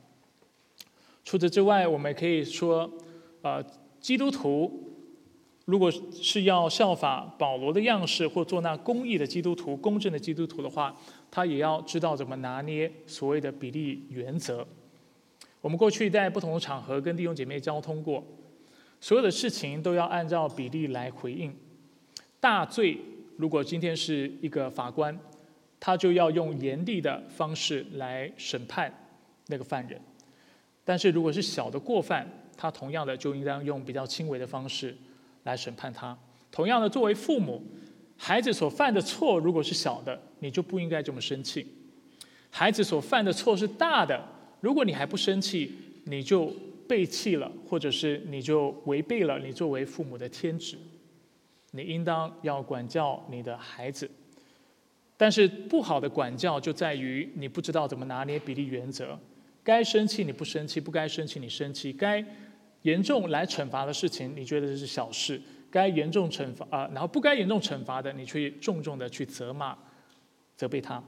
[1.23, 2.91] 除此之外，我们可以说，
[3.43, 3.63] 呃，
[3.99, 4.95] 基督徒
[5.65, 10.97] 如果是要效法保罗的样式，或做那公义的基督徒、公正的基督徒的话，
[11.29, 14.67] 他也要知道怎么拿捏所谓的比例原则。
[15.61, 18.23] 我们过去在不同的场合跟弟兄姐妹交通过，
[18.99, 21.55] 所有的事情都要按照比例来回应。
[22.39, 22.97] 大罪
[23.37, 25.17] 如果今天是一个法官，
[25.79, 28.91] 他就要用严厉的方式来审判
[29.47, 29.99] 那个犯人；
[30.83, 34.97] 但是如果是小的过犯，他同样的就应当用比较轻微的方式
[35.43, 36.17] 来审判他。
[36.51, 37.61] 同样的，作为父母，
[38.17, 41.63] 孩子所犯的错如果是小的，你就不应该这么生气；
[42.49, 44.19] 孩子所犯的错是大的。
[44.61, 46.51] 如果你还不生气，你就
[46.87, 50.77] 背弃了，或者是你就违背了你作为父母的天职。
[51.71, 54.09] 你应当要管教你的孩子，
[55.17, 59.17] 但是不好的管教就在于你不知道怎么拿捏比例原则。
[59.63, 61.93] 该生气你不生气，不该生气你生气。
[61.93, 62.23] 该
[62.81, 69.77] 严重来惩罚的事情，你觉得这是小事；该严重惩罚啊，然后不该严重惩罚的，你去重重的去责骂、
[70.55, 71.01] 责备他。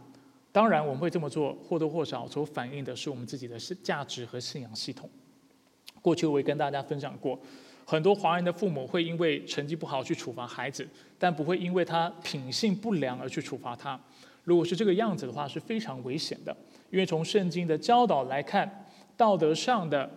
[0.54, 5.10] 当然，我们会这么做，或多或少所反映的是我们自己的价值和信仰系统。
[6.00, 7.39] 过去我也跟大家分享过，
[7.86, 10.88] 很多华人的父母会因为成绩不好去处罚孩子，
[11.18, 14.00] 但不会因为他品性不良而去处罚他。
[14.44, 16.56] 如果是这个样子的话，是非常危险的。
[16.92, 18.86] 因为从圣经的教导来看，
[19.18, 20.08] 道德上的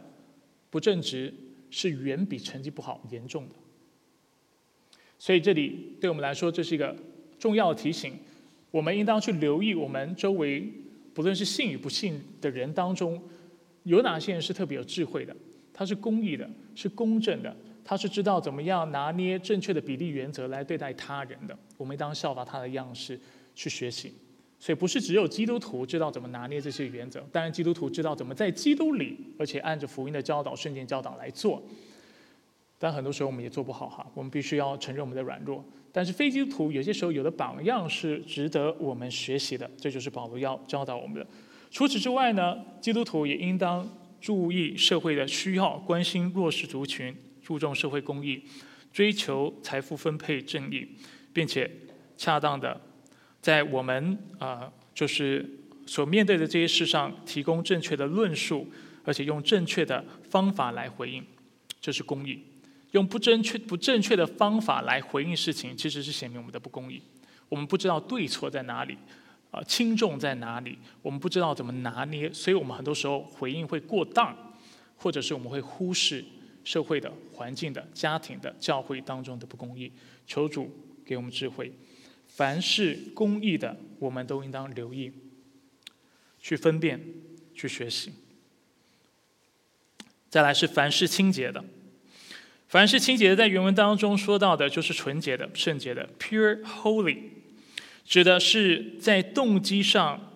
[0.68, 1.32] 不正直
[1.70, 3.54] 是远比成绩不好严重的。
[5.18, 6.94] 所以这里对我们来说，这是一个
[7.38, 8.18] 重要的提醒。
[8.70, 10.70] 我们应当去留意我们周围，
[11.14, 13.22] 不论是信与不信的人当中，
[13.84, 15.34] 有哪些人是特别有智慧的，
[15.72, 21.56] 他是公义的，是公正的，他是知道怎么样拿捏正确的比例原则来对待他人的。
[21.76, 23.18] 我们应当效法他的样式
[23.54, 24.12] 去学习。
[24.58, 31.62] 所以不是只有基督徒知道怎么拿捏这些原则，当然基督徒知道怎么在基督里，而且按着福音的教导、圣经教导来做。
[32.78, 35.62] 但很多时候我们也做不好哈，我们必须要承认我们的软弱。
[35.96, 41.26] 但是非基督徒有些时候有的榜样是值得我们学习的，这就是保罗要教导我们的。
[41.70, 43.88] 除此之外呢，基督徒也应当
[44.20, 48.42] 注意社会的需要，关心弱势族群，注重社会公益，
[48.92, 50.86] 追求财富分配正义，
[51.32, 51.70] 并且
[52.18, 52.78] 恰当的
[53.40, 55.48] 在我们啊就是
[55.86, 58.70] 所面对的这些事上提供正确的论述，
[59.02, 61.24] 而且用正确的方法来回应，
[61.80, 62.42] 这是公益。
[62.92, 67.02] 用不正确、不正确的方法来回应事情，其实是显明我们的不公义。
[67.48, 68.96] 我们不知道对错在哪里，
[69.50, 74.54] 啊，轻重在哪里，我们不知道怎么拿捏，所以我们很多时候回应会过当，
[74.96, 76.24] 或者是我们会忽视
[76.64, 79.92] 社会的环境的、家庭的、教会当中的不公义。
[80.26, 80.68] 求主
[81.04, 81.72] 给我们智慧，
[82.26, 85.12] 凡是公义的，我们都应当留意，
[86.40, 87.00] 去分辨，
[87.54, 88.12] 去学习。
[90.28, 91.64] 再来是凡是清洁的。
[92.68, 97.18] 凡是清洁的，在原文当中说到的，就是纯洁的、圣洁的 （pure, holy），
[98.04, 100.32] 指的是在动机上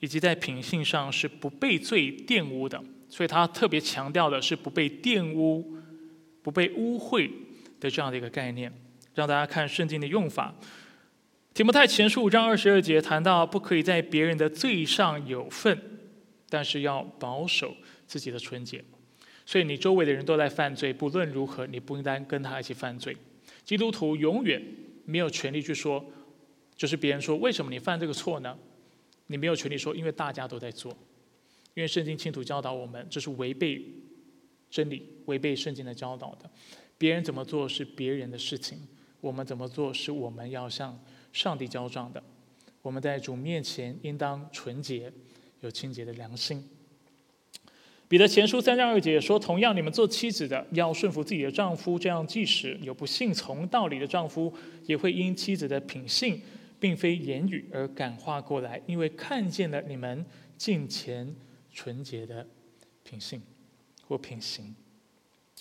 [0.00, 2.82] 以及在品性上是不被罪玷污的。
[3.10, 5.76] 所以他特别强调的是不被玷污、
[6.42, 7.30] 不被污秽
[7.78, 8.72] 的这样的一个概念。
[9.14, 10.52] 让大家看圣经的用法，
[11.54, 15.78] 《提摩太前书》五章二十二节谈到，不可以在别人的罪上有份，
[16.48, 17.76] 但是要保守
[18.08, 18.82] 自己的纯洁。
[19.46, 23.16] 所以你周围的人都在犯罪，不论如何，你不应该跟他一起犯罪。
[23.64, 24.62] 基督徒永远
[25.04, 26.04] 没有权利去说，
[26.74, 28.56] 就是别人说为什么你犯这个错呢？
[29.26, 30.96] 你没有权利说，因为大家都在做。
[31.74, 33.84] 因为圣经清楚教导我们，这是违背
[34.70, 36.48] 真理、违背圣经的教导的。
[36.96, 38.78] 别人怎么做是别人的事情，
[39.20, 40.98] 我们怎么做是我们要向
[41.32, 42.22] 上帝交账的。
[42.80, 45.12] 我们在主面前应当纯洁，
[45.60, 46.68] 有清洁的良心。
[48.06, 54.52] 彼得前书三章二节说：“同样，你们做妻子的要顺服自己的丈夫，这样即使有不信从道理的丈夫，
[54.84, 56.40] 也会因妻子的品性，
[56.78, 60.24] 并非言语而感化过来，因为看见了你们
[60.58, 61.34] 敬虔
[61.72, 62.46] 纯洁的
[63.02, 63.40] 品性
[64.06, 64.74] 或品行。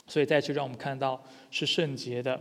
[0.05, 2.39] 所以再次让我们看到是圣洁的，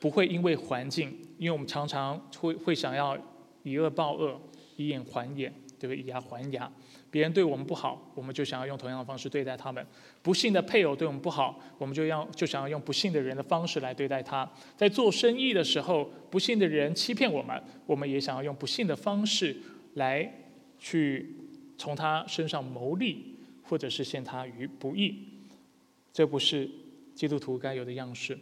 [0.00, 3.16] 不会因为环境，因为我们常常会会想要
[3.62, 4.40] 以恶报恶，
[4.76, 6.02] 以眼还眼，对不对？
[6.02, 6.70] 以牙还牙。
[7.10, 9.82] 别人对我们不好，我们就想要用同样的方式对待他们；
[10.22, 14.50] 不幸的配偶对我们不好，我们就要就想要用不幸的人的方式来对待他。
[14.76, 19.56] 在做生意的时候，不幸的人欺骗我们，我们也想要用不幸的方式
[19.94, 20.30] 来
[20.78, 21.36] 去
[21.78, 25.28] 从他身上牟利，或者是陷他于不义。
[26.12, 26.68] 这不是
[27.14, 28.38] 基督徒该有的样式。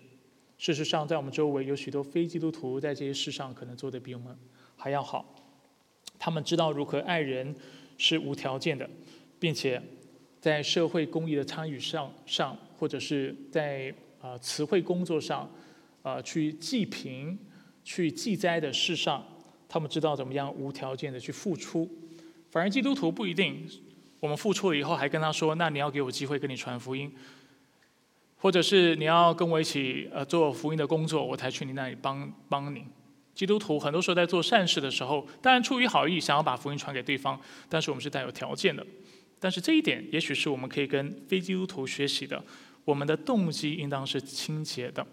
[0.59, 4.37] 事实上，在我们周围有许多非基督徒，在这些事上可能做得比我们
[4.77, 5.35] 还要好。
[6.19, 7.55] 他们知道如何爱人。
[7.97, 8.89] 是无条件的，
[9.39, 9.81] 并且
[10.41, 15.51] 在社会公益的参与上上，或者是在啊词汇工作上，
[16.03, 17.39] 啊去济贫、
[17.83, 19.25] 去济灾的事上，
[19.69, 21.89] 他们知道怎么样无条件的去付出。
[22.51, 23.69] 反而基督徒不一定，
[24.21, 27.13] 我们付出了以后还跟他说：“那你要给我机会跟你传福音，
[28.37, 32.85] 或者是你要跟我一起呃做福音的工作，我才去你那里帮帮你。”
[33.35, 38.87] 基督徒很多时候在做善事的时候，当然出于好意，想要把福音传给对方，但是我们是带有条件的。
[39.41, 42.43] 但是这一点，也许是我们可以跟非基督徒学习的。
[42.85, 45.07] 我们的动机应当是清洁的，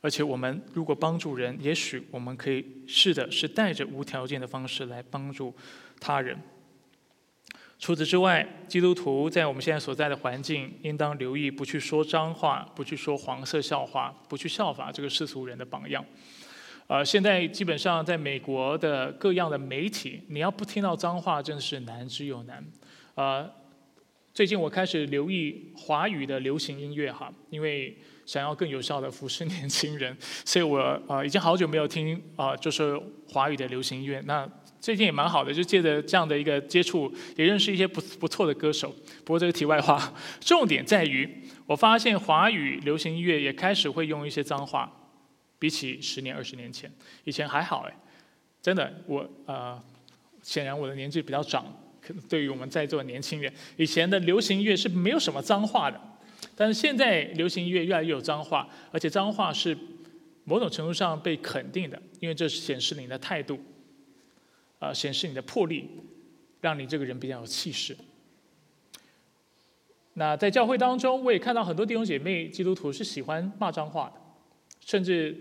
[0.00, 5.54] 而且我们如果帮助人，也许我们可以试的是带着无条件的方式来帮助
[6.00, 6.38] 他人。
[7.78, 16.02] 除此之外，基督徒在我们现在所在的环境，应当留意不去说脏话，不去说黄色笑话，不去效法这个世俗人的榜样。
[16.88, 22.64] 呃，现在基本上在美国的各样的媒体，你要不听到脏话，真的是难之又难。
[23.16, 23.50] 呃，
[24.32, 30.78] 最近我开始留意华语的流行音乐哈，因为想要更有效的服侍年轻人，所以我
[31.08, 32.96] 呃已经好久没有听啊，就是
[33.28, 34.22] 华语的流行音乐。
[34.24, 34.48] 那
[34.80, 38.94] 最近也蛮好的，就借着这样的一个接触，也认识一些不不错的歌手。
[39.24, 41.28] 不过这个题外话，重点在于，
[41.66, 44.92] 我发现华语流行音乐也开始会用一些脏话。
[45.58, 46.90] 比起十年、二十年前，
[47.24, 47.96] 以前还好哎，
[48.60, 49.82] 真的，我呃，
[50.42, 51.64] 显然我的年纪比较长，
[52.00, 56.00] 可能对于我们在座的年轻人，以前的流行音乐是没有什么脏话的，
[56.54, 59.76] 但是现在流行音乐越来越有脏话，而且脏话是
[60.44, 63.58] 某种程度上被肯定的，因为这是显示你的态度，
[64.78, 65.88] 啊，显示你的魄力，
[66.60, 67.96] 让你这个人比较有气势。
[70.14, 74.25] 那在教会当中，我也看到很多弟兄姐妹基督徒是喜欢骂脏话的。
[74.86, 75.36] 甚至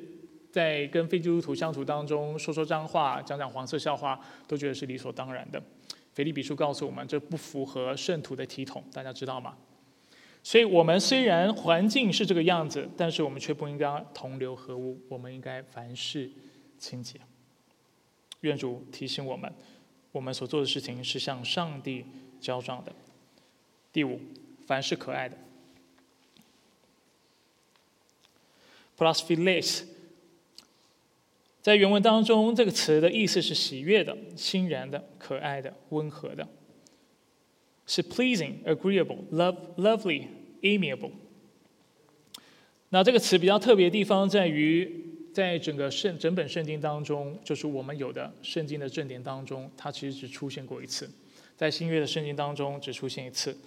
[0.51, 5.61] 在跟非基督徒相处当中，说说脏话、讲讲黄色笑话，都觉得是理所当然的。
[6.13, 9.55] 腓利比书告诉我们，这不符合圣徒的体统，大家知道吗？
[10.41, 16.31] 所以，我们虽然环境是这个样子，但是我们却不应该同流合污，我们应该凡事
[16.79, 17.19] 清洁。
[18.41, 19.53] 愿主提醒我们，
[20.11, 22.05] 我们所做的事情是向上帝
[22.39, 22.91] 交账的。
[23.91, 24.19] 第五，
[24.65, 25.37] 凡是可爱的。
[28.97, 29.83] Plus philis，
[31.61, 36.47] 在原文当中，这个词的意思是喜悦的、欣然的、可爱的、温和的，
[37.85, 40.27] 是 pleasing、agreeable、love、lovely、
[40.61, 41.11] amiable。
[42.89, 44.89] 那这个词比较特别的地方在于，
[45.33, 51.09] 在整个圣整本圣经当中，就是我们有的圣经的正典当中，它其实只出现过一次，
[51.57, 53.57] 在新约的圣经当中只出现一次。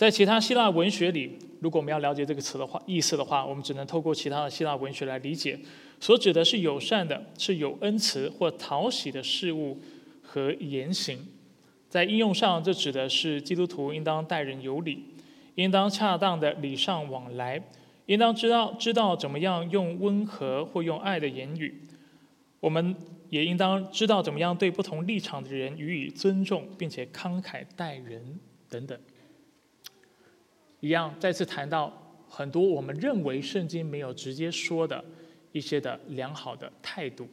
[0.00, 5.60] 在其他希腊文学里，如果我们要了解这个词的话，意思的话，我们只能透过其他的希腊文学来理解。
[6.00, 9.78] 所指的是友善的，是有恩慈或讨喜的事物
[10.22, 11.18] 和言行。
[11.90, 15.04] 在应用上，这指的是基督徒应当待人有礼，
[15.56, 17.62] 应当恰当的礼尚往来，
[18.06, 21.78] 应当知道知道怎么样用温和或用爱的言语。
[22.60, 22.96] 我们
[23.28, 28.40] 也应当知道怎么样对不同立场的人予以尊重，并且慷慨待人
[28.70, 28.98] 等等。
[30.80, 31.92] 一样，再次谈到
[32.28, 35.04] 很多我们认为圣经没有直接说的
[35.52, 37.28] 一些的良好的态度。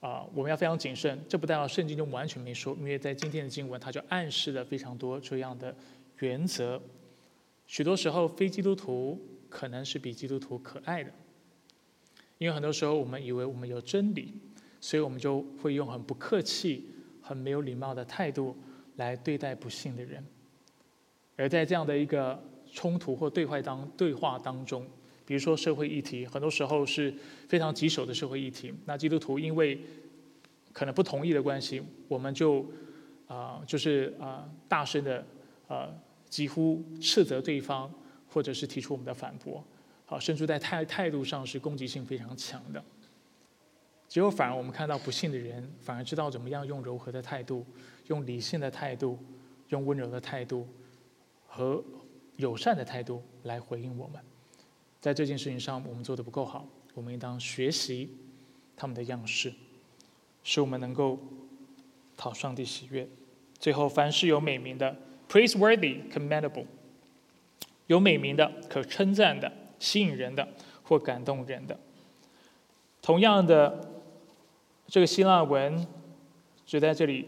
[0.00, 1.22] 啊，我们要非常谨慎。
[1.28, 5.76] 这不代表圣经就完全没说，因为在今天的经文，它就暗示了非常多这样的
[6.20, 6.80] 原则。
[7.66, 9.20] 许多时候，非基督徒
[9.50, 11.12] 可能是比基督徒可爱的，
[12.38, 14.32] 因为很多时候我们以为我们有真理，
[14.80, 16.88] 所以我们就会用很不客气、
[17.20, 18.56] 很没有礼貌的态度
[18.96, 20.24] 来对待不幸的人。
[21.40, 22.38] 而在这样的一个
[22.70, 24.86] 冲突或对话当对话当中，
[25.24, 27.14] 比如说社会议题，很多时候是
[27.48, 28.74] 非常棘手的社会议题。
[28.84, 29.80] 那基督徒因为
[30.74, 32.66] 可能不同意的关系，我们就
[33.26, 35.24] 啊，就是啊，大声的
[35.66, 35.88] 啊，
[36.28, 37.90] 几乎斥责对方，
[38.28, 39.64] 或者是提出我们的反驳，
[40.04, 42.84] 好，甚至在态态度上是攻击性非常强的。
[44.06, 47.64] 结果反而我们看到不幸的人，反而知道怎么样用柔和的态度，
[48.08, 49.18] 用理性的态度。
[49.70, 50.66] 用温柔的态度
[51.50, 51.82] 和
[52.36, 54.20] 友善的态度来回应我们。
[55.00, 58.16] 在这件事情上，我们做的不够好，我们应当学习
[58.76, 59.52] 他们的样式，
[60.44, 61.18] 使我们能够
[62.16, 63.08] 讨上帝喜悦。
[63.58, 64.96] 最后，凡是有美名的
[65.28, 66.66] （praiseworthy, commendable），
[67.88, 70.46] 有美名的、可称赞的、吸引人的
[70.82, 71.78] 或感动人的，
[73.02, 73.90] 同样的，
[74.86, 75.86] 这个希腊文
[76.64, 77.26] 只在这里，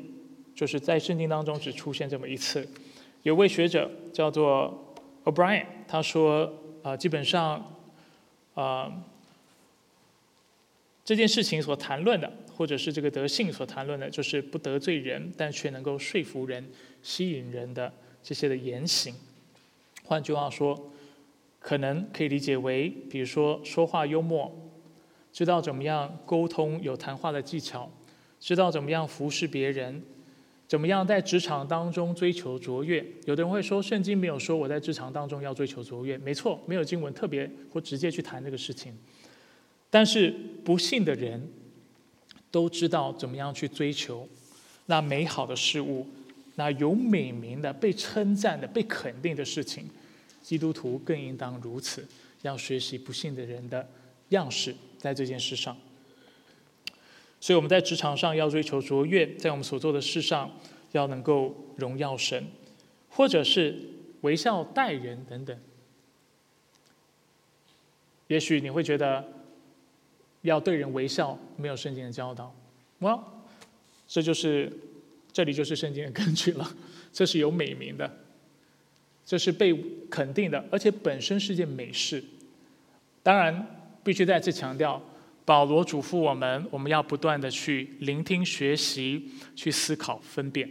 [0.55, 2.69] 就是在圣经当中只出现这么一次。
[3.23, 4.95] 有位学者叫做
[5.25, 6.53] O'Brien，他说
[6.83, 7.75] ：“啊，基本上，
[8.55, 8.93] 啊，
[11.05, 16.71] 这件事情所谈论的。”或者是这个德性所谈论的，就是不得罪人，但却能够说服人、
[17.03, 17.93] 吸引人的
[18.23, 19.15] 这些的言行。
[20.05, 20.93] 换句话说，
[21.59, 24.55] 可能可以理解为，比如说说话幽默，
[25.33, 27.91] 知道怎么样沟通，有谈话的技巧，
[28.39, 30.05] 知道怎么样服侍别人，
[30.73, 33.05] 怎么样在职场当中追求卓越。
[33.27, 38.97] 有的人会说，圣经没有说我在职场当中要追求卓越，没错，没有经文特别或直接去谈这个事情。
[39.91, 41.47] 但是不幸的人。
[42.51, 44.29] 都知道怎么样去追求
[44.85, 46.07] 那美好的事物，
[46.57, 49.89] 那有美名的、被称赞的、被肯定的事情。
[50.43, 52.07] 基督徒更应当如此，
[52.43, 53.89] 要学习不幸的人的
[54.29, 55.75] 样式，在这件事上。
[57.43, 60.51] 所以我们在职场上要追求卓越，在我们所做的事上
[60.93, 62.43] 要能够荣耀神，
[63.11, 63.77] 或者是
[64.23, 65.59] 微笑待人等等。
[68.29, 69.29] 也许你会觉得。
[70.43, 72.53] 要对人微笑，没有圣经的教导，
[72.99, 73.23] 哇，
[74.09, 74.73] 这就是
[75.33, 76.69] 这里就是圣经的根据了。
[77.15, 78.11] 这是有美名的，
[79.25, 79.73] 这是被
[80.11, 82.25] 肯定的，而且本身是件美事。
[83.23, 83.65] 当然，
[84.03, 85.01] 必须再次强调，
[85.45, 90.71] 保罗嘱咐我们，我们要不断的去聆听、学习、去思考、分辨。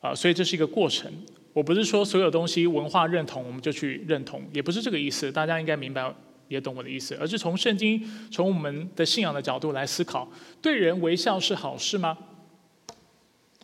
[0.00, 1.12] 啊，所以这是一个过程。
[1.52, 5.32] 我不是说所有东西文化认同我们就去认同，也不是这个意思。
[5.32, 6.14] 大家应该明白。
[6.48, 10.30] 也懂我的意思，而是从圣经、从我们的信仰的角度来思考：
[10.62, 12.16] 对人微笑是好事吗？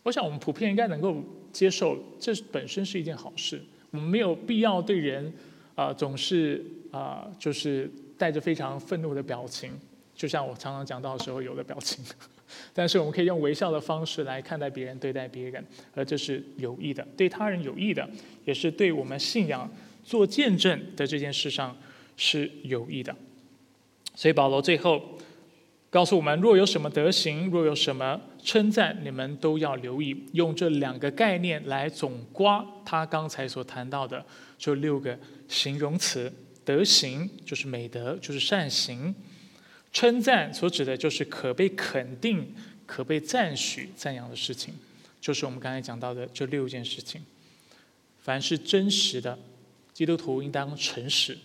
[0.03, 3.63] 我想我们普遍应该能够接受，这本身是一件好事。
[3.91, 5.33] 我们没有必要对人
[5.75, 6.61] 啊总是
[6.91, 9.71] 啊就是带着非常愤怒的表情，
[10.15, 12.03] 就像我常常讲到的时候有的表情。
[12.73, 18.07] 但是我们可以用微笑的方式来看待别人、对待别人，而这是有益的，对他人有益的，
[18.45, 19.69] 也是对我们信仰
[20.03, 21.75] 做见证的这件事上。
[22.15, 23.13] 是有益的，
[24.13, 25.01] 所以保罗最后
[25.89, 30.23] 告诉我们：若有什么德行，若有什么称赞，你们都要留意。
[30.33, 34.23] 用这两个概念来总刮他刚才所谈到的
[34.59, 36.31] 这六个形容词：
[36.65, 39.13] 德行就是美德，就是善行；
[39.91, 42.53] 称赞所指的就是可被肯定、
[42.85, 44.73] 可被赞许、赞扬的事情，
[45.21, 47.21] 就是我们刚才讲到的这六件事情。
[48.21, 49.37] 凡是真实的，
[49.93, 51.37] 基督徒应当诚实。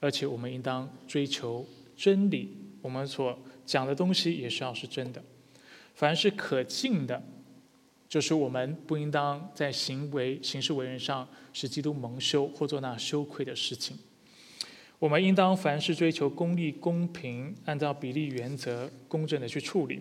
[0.00, 1.66] 而且我们应当追求
[1.96, 5.22] 真理，我们所讲的东西也是要是真的。
[5.94, 7.22] 凡是可敬的，
[8.06, 13.96] 就是我们不应当在行为、行事为人上使基督蒙羞或做那羞愧的事情。
[14.98, 20.00] 我们应当凡事追求公利、公平，按照比例原则公正的去处理。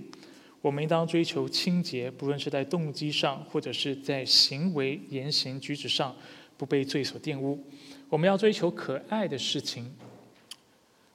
[0.62, 6.16] 我们应当追求清洁，不论是在动机上，或者是在行为、言行举止上，
[6.56, 7.62] 不被罪所玷污。
[8.08, 9.94] 我们要追求可爱的事情，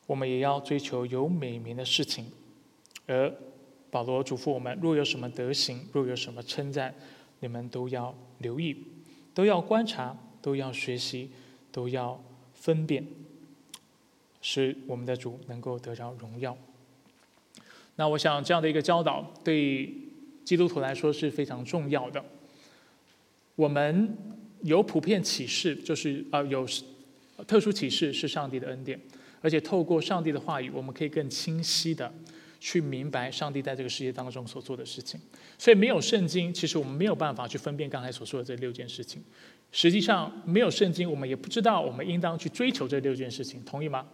[0.06, 2.26] 我们也要追求有美名的事情。
[3.06, 3.32] 而
[3.90, 6.94] 保罗嘱咐我们：若有什么德行，若有什么称赞，
[7.40, 8.76] 你们都要留意，
[9.32, 11.30] 都要观察，都要学习，
[11.72, 12.22] 都要
[12.52, 13.06] 分辨，
[14.41, 16.57] 使我们的主能够得着荣耀。
[17.97, 19.93] 那我想这样的一个教导对
[20.45, 22.24] 基督徒来说是非常重要的。
[23.57, 24.16] 我们。
[24.62, 26.66] 有普遍启示，就是啊，有
[27.47, 28.99] 特殊启示是上帝的恩典，
[29.41, 32.12] 而且透过上帝的话语，我们可以更清晰的
[32.59, 35.20] 去明白上帝在这个世界当中所做的事情。
[35.57, 39.22] 所以没有圣经，其实我们没有办法去分辨刚才所说的这六件事情。
[39.70, 44.09] 实际上没有圣经，我们也不知道我们应当去追求这六件事情，同意吗？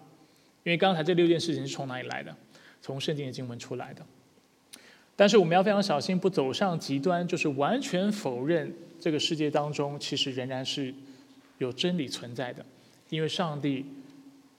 [0.64, 2.34] 因为刚才这六件事情是从哪里来的？
[2.82, 4.04] 从圣经的经文出来的。
[5.16, 10.92] 但是我们要非常小心，不走上极端，就是完全否认这个世界当中其实仍然是
[11.58, 12.64] 有真理存在的。
[13.10, 13.84] 因为上帝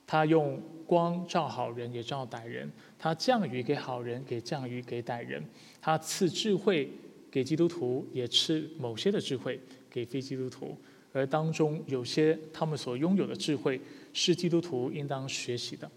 [0.07, 5.41] 他用光照好人，也照歹人；他降雨给好人，给降雨给歹人；
[5.81, 6.89] 他赐智慧
[7.29, 10.77] 给基督徒，也赐某些的智慧给非基督徒。
[11.11, 13.81] 而当中有些他们所拥有的智慧，
[14.15, 15.87] 是基督徒应当学习的。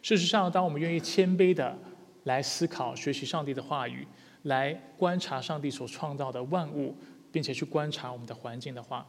[0.00, 1.76] 事实上，当我们愿意谦卑的。
[2.24, 4.06] 来思考、学习上帝的话语，
[4.44, 6.94] 来观察上帝所创造的万物，
[7.32, 9.04] 并且去观察我们的环境的话，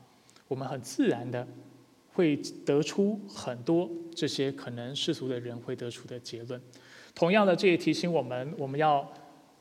[0.47, 1.47] 我们很自然的
[2.11, 2.36] 会
[2.66, 6.59] 得出很多这些可能世俗的人会得出的结论。
[7.14, 9.07] 同样的，这也提醒我们，我们要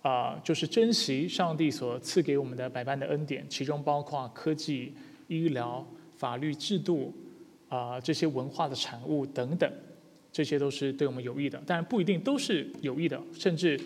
[0.01, 4.95] 啊，就是珍惜上帝所赐给我们的百般的恩典，其中包括科技、
[5.29, 5.87] 医疗、
[6.17, 7.13] 法律制度
[7.75, 9.73] 啊这些文化的产物等等，
[10.31, 13.81] 这些都是对我们有益的，当然不一定都是有益的，甚至。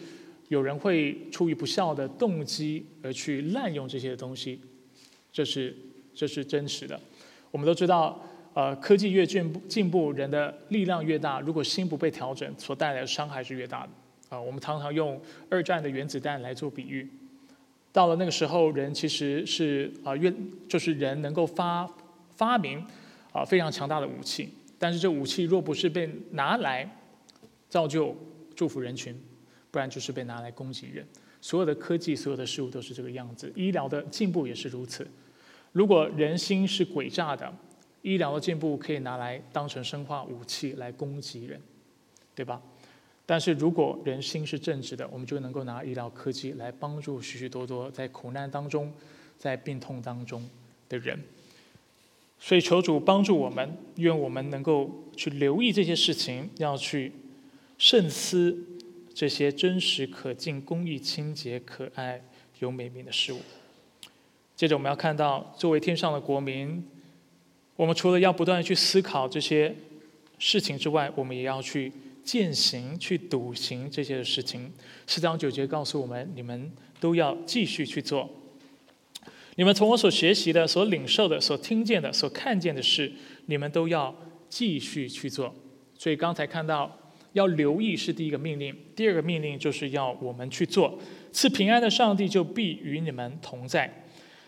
[0.49, 4.61] 有人会出于不孝的动机而去滥用这些东西，
[5.33, 5.75] 这是
[6.15, 6.97] 这是真实的。
[7.51, 8.25] 我们都知道，
[8.55, 13.89] 呃，科技越进步，进步人的力量越大，如果心不被调整，所带来的伤害是越大的。
[14.29, 15.21] 啊，我们常常用
[15.51, 17.09] 二战的原子弹来做比喻。
[17.93, 20.33] 到了那个时候，人其实是啊，越
[20.69, 21.93] 就是人能够发
[22.37, 22.81] 发明
[23.37, 26.89] 啊非常强大的武器，但是这武器若不是被拿来
[27.69, 28.17] 造就
[28.55, 29.15] 祝福人群。
[29.69, 31.07] 不然就是被拿来攻击人。
[31.43, 33.53] 所有的科技，所有的事物都是这个样子。
[33.55, 35.07] 医疗的进步也是如此。
[35.73, 37.53] 如果人心是诡诈的，
[38.01, 41.61] 医疗的进步可以拿来当成生化武器来攻击人，
[42.35, 42.63] 对吧？
[43.27, 48.91] 但是如果人心是正直的，我们就能够拿医疗科技来帮助许许多多在苦难当中、
[49.37, 50.49] 在病痛当中
[50.89, 51.23] 的人。
[52.39, 57.13] 所以求主帮助我们，愿我们能够去留意这些事情，要去
[57.79, 58.57] 慎思。
[59.19, 62.23] 这些真实、可敬、公义、清洁、可爱、
[62.59, 63.41] 有美名的事物。
[64.55, 66.87] 接着，我们要看到，作为天上的国民，
[67.77, 69.75] 我们除了要不断去思考这些
[70.39, 71.91] 事情之外，我们也要去
[72.23, 74.71] 践行、去笃行这些的事情。
[75.07, 76.71] 四章九节告诉我们：你们
[77.01, 78.29] 都要继续去做。
[79.57, 83.13] 你们从我所学习的、所领受的、所听见的、所看见的事，
[83.47, 84.15] 你们都要
[84.49, 85.55] 继续去做。
[85.99, 86.97] 所以刚才看到。
[87.33, 90.99] 要留意是第一个命令，第二个命令就是要我们去做。
[91.33, 94.07] 赐平安的上帝就必与你们同在。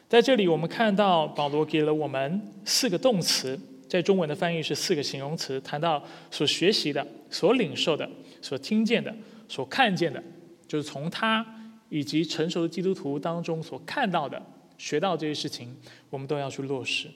[0.08, 8.08] 在这里，我们看到保罗给了我们四个动词，在中文的翻译是四个形容词，谈到所学习的、所领受的、
[8.40, 9.14] 所听见的、
[9.46, 10.24] 所看见的，
[10.66, 11.44] 就是从他
[11.90, 14.42] 以及成熟的基督徒当中所看到的、
[14.78, 15.76] 学到这些事情，
[16.08, 17.08] 我们都要去落实。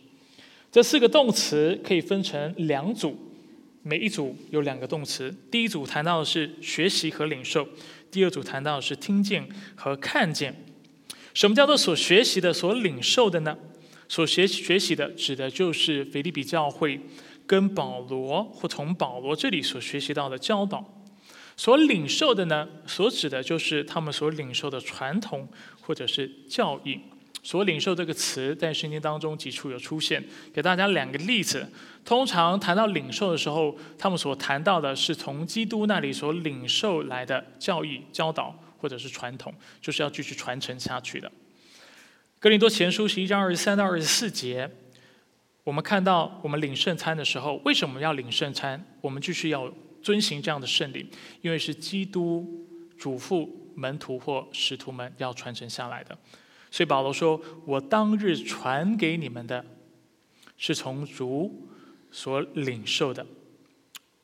[0.70, 3.16] 这四个动词可以分成两组。
[3.84, 7.66] 每一组有两个动词，第一组谈到的是学习和领受，
[8.12, 10.54] 第二组谈到的是听见和看见。
[11.34, 13.58] 什么叫做所学习的、所领受的呢？
[14.08, 17.00] 所学学习的指的就是腓利比教会
[17.44, 20.78] 跟保罗或从保罗这里所学习到的教导；
[21.56, 25.48] 所领受的呢，所指的就是他们所领受的传统
[25.80, 27.00] 或者是教义。
[27.42, 30.22] 所领受这个词在圣经当中几处有出现，
[30.54, 31.68] 给大家两个例子。
[32.04, 41.30] 通常谈到领受的时候，他们所谈到的是从基督那里所领受来的教义、教导或者是传统，就是要继续传承下去的。
[42.38, 44.70] 哥林多前书十一章二十三到二十四节，
[45.64, 48.84] 我们看到我们领圣餐的时候，为什么要领圣餐？
[49.00, 49.72] 我们继续要
[50.02, 51.06] 遵行这样的圣礼，
[51.40, 52.66] 因为是基督
[52.98, 56.16] 嘱咐门徒或使徒们要传承下来的。
[56.72, 59.62] 所以保罗说：“我当日传给你们的，
[60.56, 61.68] 是从主
[62.10, 63.24] 所领受的。”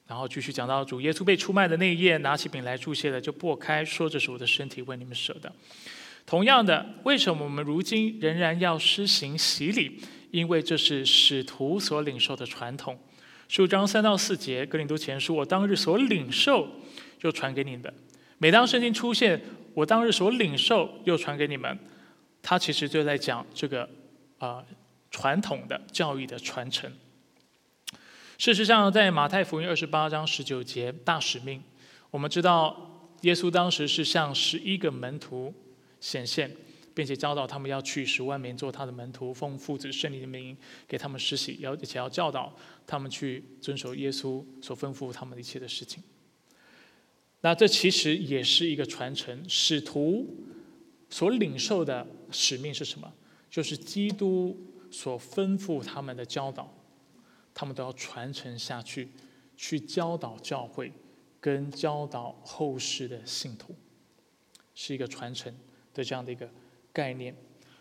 [0.08, 5.52] 然后继续讲到主耶稣被出卖的那一夜，拿起饼来祝谢了，就擘开，说：“这是我的身体，为你们舍的。”
[6.24, 10.00] 同样的，为什么我们如今仍然要施行洗礼？
[10.30, 12.98] 因为这是使徒所领受的传统。
[13.48, 16.66] 书章三到四节，格林多前书：“我当日所领受，
[17.20, 17.92] 又传给你们。”
[18.38, 19.38] 每当圣经出现
[19.74, 21.78] “我当日所领受，又传给你们”。
[22.48, 23.86] 他其实就在讲这个
[24.38, 24.64] 啊
[25.10, 26.90] 传统的教育的传承。
[28.38, 31.62] 事实上，在马太福音二十八章十九节大使命，
[32.10, 35.52] 我们知道耶稣当时是向十一个门徒
[36.00, 36.50] 显现，
[36.94, 46.02] 并且教导他们要去十万名做他的门徒，奉父子圣灵的名给他们施洗，要而且要教导他们去遵守耶稣所吩咐他们的一切的事情。
[47.42, 50.26] 那这其实也是一个传承，使徒。
[51.10, 53.12] 所领受的使命是什么？
[53.50, 54.56] 就是基督
[54.90, 56.72] 所吩咐他们的教导，
[57.54, 59.08] 他们都要传承下去，
[59.56, 60.92] 去教导教会，
[61.40, 63.74] 跟教导后世的信徒，
[64.74, 65.54] 是一个传承
[65.94, 66.48] 的这样的一个
[66.92, 67.34] 概念。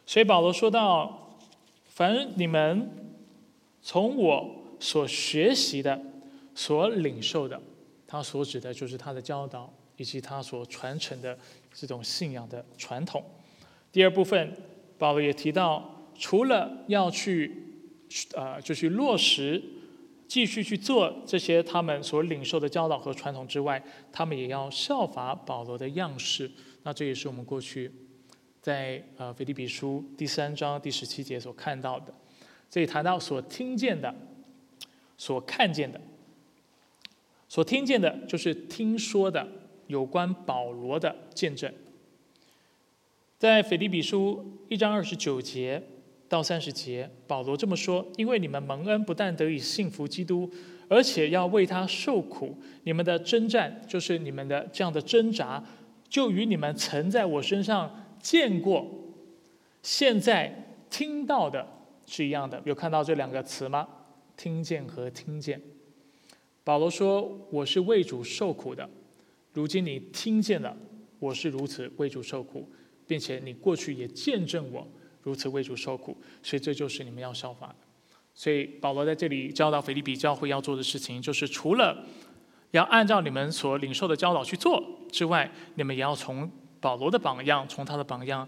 [0.05, 1.37] 所以保罗说到
[1.85, 2.89] ：“凡你们
[3.81, 6.01] 从我所学习的、
[6.55, 7.61] 所领受的，
[8.07, 11.37] 他所指的就是他的教导以及他所传承的。”
[11.79, 13.23] 这种信仰的传统。
[13.97, 14.53] 第二部分，
[14.99, 17.51] 保罗也提到，除了要去，
[18.35, 19.59] 呃，就去落实、
[20.27, 26.51] 继续去做这些他们所领受的教导和传统之外，他们也要效法保罗的样式。
[26.83, 27.91] 那这也是我们过去
[28.61, 32.13] 在呃腓立比书第三章第十七节所看到的。
[32.69, 34.13] 这里谈到所听见的、
[35.17, 35.99] 所看见的、
[37.49, 39.47] 所听见的，就是听说的
[39.87, 41.73] 有关保罗的见证。
[43.37, 45.83] 在腓立比书一章二十九节
[46.27, 50.49] 到三十节，保罗这么说：“因为你们蒙恩，不但得以信服基督，
[50.87, 52.57] 而且要为他受苦。
[52.83, 55.63] 你们的征战，就是你们的这样的挣扎，
[56.09, 58.87] 就与你们曾在我身上见过、
[59.83, 61.67] 现在听到的
[62.07, 62.59] 是一样的。
[62.65, 63.87] 有看到这两个词吗？
[64.35, 65.61] 听见和听见。
[66.63, 68.89] 保罗说：我是为主受苦的。
[69.53, 70.75] 如今你听见了，
[71.19, 72.67] 我是如此为主受苦。”
[73.07, 74.87] 并且你过去也见证我
[75.21, 77.75] 如此为主受苦，所以这就是你们要效法的。
[78.33, 82.05] 所以保罗在这里教导腓立比教会要做的事情，就是除了
[82.71, 88.47] 要按照你们所领受的教导去做之外，你们也要从保罗的榜样，从他的榜样，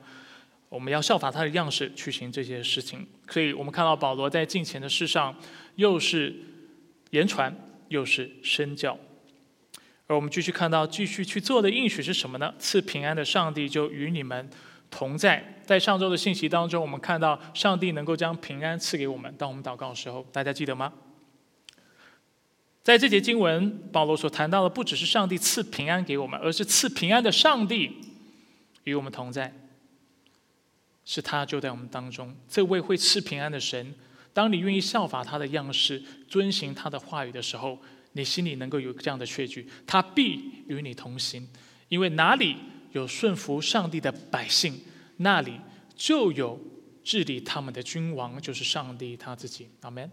[0.69, 3.07] 我们要效法他的样式去行这些事情。
[3.29, 5.35] 所以我们看到保罗在近前的事上，
[5.75, 6.35] 又是
[7.09, 7.55] 言传，
[7.87, 8.95] 又是身教。
[10.09, 12.51] 而我们继续看到，继续去做的应许是什么呢？
[12.57, 14.49] 赐平安的上帝就与你们
[14.89, 15.61] 同在。
[15.67, 19.31] 在上周的信息当中，我们看到上帝能够将平安赐给我们。
[19.37, 20.91] 当我们祷告的时候，大家记得吗？
[22.81, 27.95] 在这节经文，保罗所谈到的不只是上帝赐平安给我们，而是赐平安的上帝
[28.85, 29.53] 与我们同在，
[31.05, 32.35] 是他就在我们当中。
[32.47, 33.93] 这位会赐平安的神，
[34.33, 37.77] 当你愿意效法他的样式，遵行他的话语的时候。
[38.19, 41.47] 你心里能够有这样的确据，他必与你同行，
[41.87, 42.57] 因为哪里
[42.91, 44.77] 有顺服上帝的百姓，
[45.17, 45.53] 那里
[45.95, 46.59] 就有
[47.01, 49.69] 治理他们的君王，就是上帝他自己。
[49.81, 50.11] 阿门。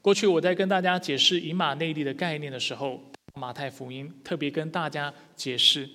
[0.00, 3.00] 过去我在跟大家解释以马内利的概念的时候，
[3.34, 5.88] 马太福音特别跟大家解释，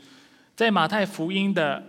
[0.55, 1.83] 在马太福音的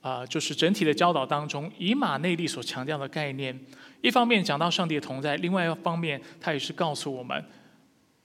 [0.00, 3.60] 啊，就是整体的教导当中，以马内利所强调的概念，
[4.00, 7.44] 一方面讲到上帝的同在，另外一方面，他也是告诉我们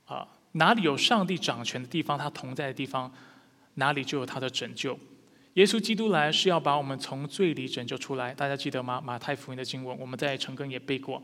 [0.06, 0.26] 啊。
[0.56, 3.12] 哪里有上帝掌权的地方，他同在的地方，
[3.76, 4.98] 哪里就有他的拯救。
[5.54, 9.02] 耶稣基督来是要把我们从罪里拯救出来，大家记得吗？
[9.02, 11.22] 马太福音的经文，我们在成根也背过。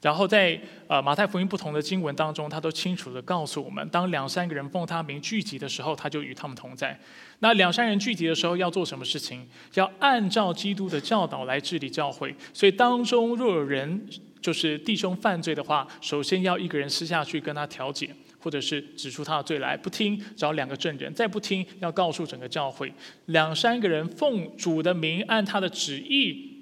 [0.00, 6.98] 然后在呃马太福音不同的经文当中，他都清楚的告诉我们，当两三个人奉他名聚集的时候，他就与他们同在。
[7.40, 9.46] 那两三人聚集的时候要做什么事情？
[9.74, 12.34] 要按照基督的教导来治理教会。
[12.54, 14.08] 所以当中若有人
[14.40, 18.14] 就是弟兄犯罪的话，首先要一个人私下去跟他调解。
[18.40, 22.92] 或者是指出他的罪来，不听找两个证人，再不听要告诉整个教会，
[23.26, 26.56] 两三个人奉主的名，按他的旨意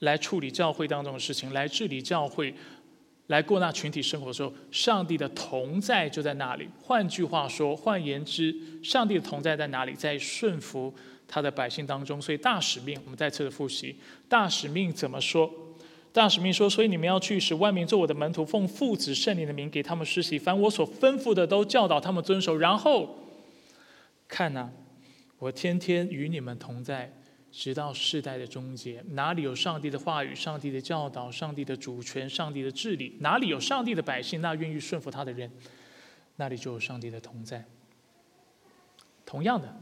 [0.00, 2.54] 来处理教会当中的事情，来治理教会，
[3.28, 6.68] 来过那群体生活的时候，上帝的同在就在那里。
[6.82, 9.94] 换句话说，换言之，上帝的同在在哪里？
[9.94, 10.94] 在顺服
[11.26, 12.20] 他的百姓当中。
[12.20, 13.96] 所以大使命，我们再次的复习，
[14.28, 15.50] 大使命怎么说？
[16.14, 22.56] 大使命说：“所以你们要去，使万民做我的门徒，奉父子圣灵的名给他们施洗，凡我所吩咐的都教导他们遵守。
[22.56, 23.18] 然后
[24.28, 24.70] 看呐，
[25.40, 27.12] 我天天与你们同在，
[27.50, 29.02] 直到世代的终结。
[29.08, 33.16] 哪里有上帝的话语、上帝的教导、上帝的主权、上帝的治理？
[33.18, 35.50] 哪里有上帝的百姓，那愿意顺服他的人，
[36.36, 37.64] 那里就有上帝的同在。
[39.26, 39.76] 同样的，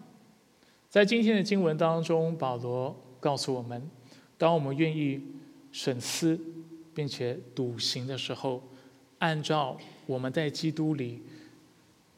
[0.89, 3.91] 在今天的经文当中，保罗告诉我们，
[4.39, 5.21] 当我们愿意。”
[5.73, 6.39] 审思，
[6.95, 8.63] 并且笃行的时候，
[9.19, 11.23] 按照我们在基督里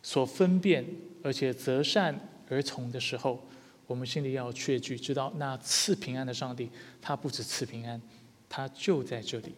[0.03, 0.85] 所分辨，
[1.23, 2.19] 而且择善
[2.51, 3.41] 而从的时候，
[3.87, 6.69] 我们心里要确据，知道那赐平安的上帝，
[7.01, 8.01] 他不止赐平安，
[8.49, 9.55] 他就在这里，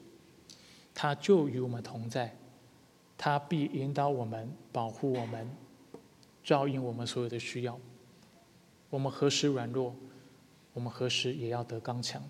[0.94, 2.36] 他就与我们同在，
[3.16, 5.51] 他必引导我们，保护我们，
[6.44, 7.78] 照应我们所有的需要。
[8.90, 9.97] 我们何时软弱，
[10.72, 12.22] 我们何时也要得刚强。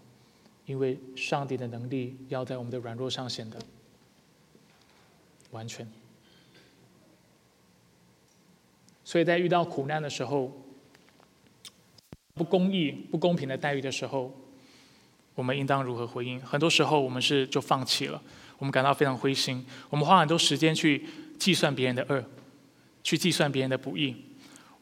[0.67, 3.57] 因为上帝的能力要在我们的软弱上显得
[5.53, 5.89] 完全，
[9.05, 10.53] 所以在遇到苦难的时候、
[12.35, 14.35] 不公义、不公平的待遇的时候，
[15.37, 16.41] 我们应当如何回应？
[16.41, 18.21] 很多时候我们是就放弃了，
[18.59, 21.07] 我们感到非常灰心，我们花很多时间去
[21.39, 22.25] 计算别人的恶，
[23.05, 24.17] 去计算别人的不义，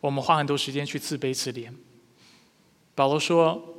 [0.01, 1.71] 我们花很多时间去自卑自怜。
[2.95, 3.74] 保罗说。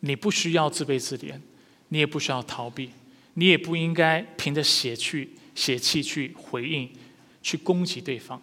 [0.00, 1.40] 你不需要自卑自怜，
[1.88, 2.90] 你也不需要逃避，
[3.34, 6.90] 你也不应该凭着血去血气去回应，
[7.42, 8.40] 去攻击对方。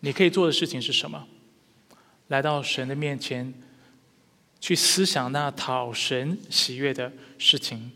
[0.00, 1.26] 你可以做的事情是什么？
[2.28, 3.52] 来到神的面前，
[4.60, 7.90] 去思想那讨神喜悦的事情。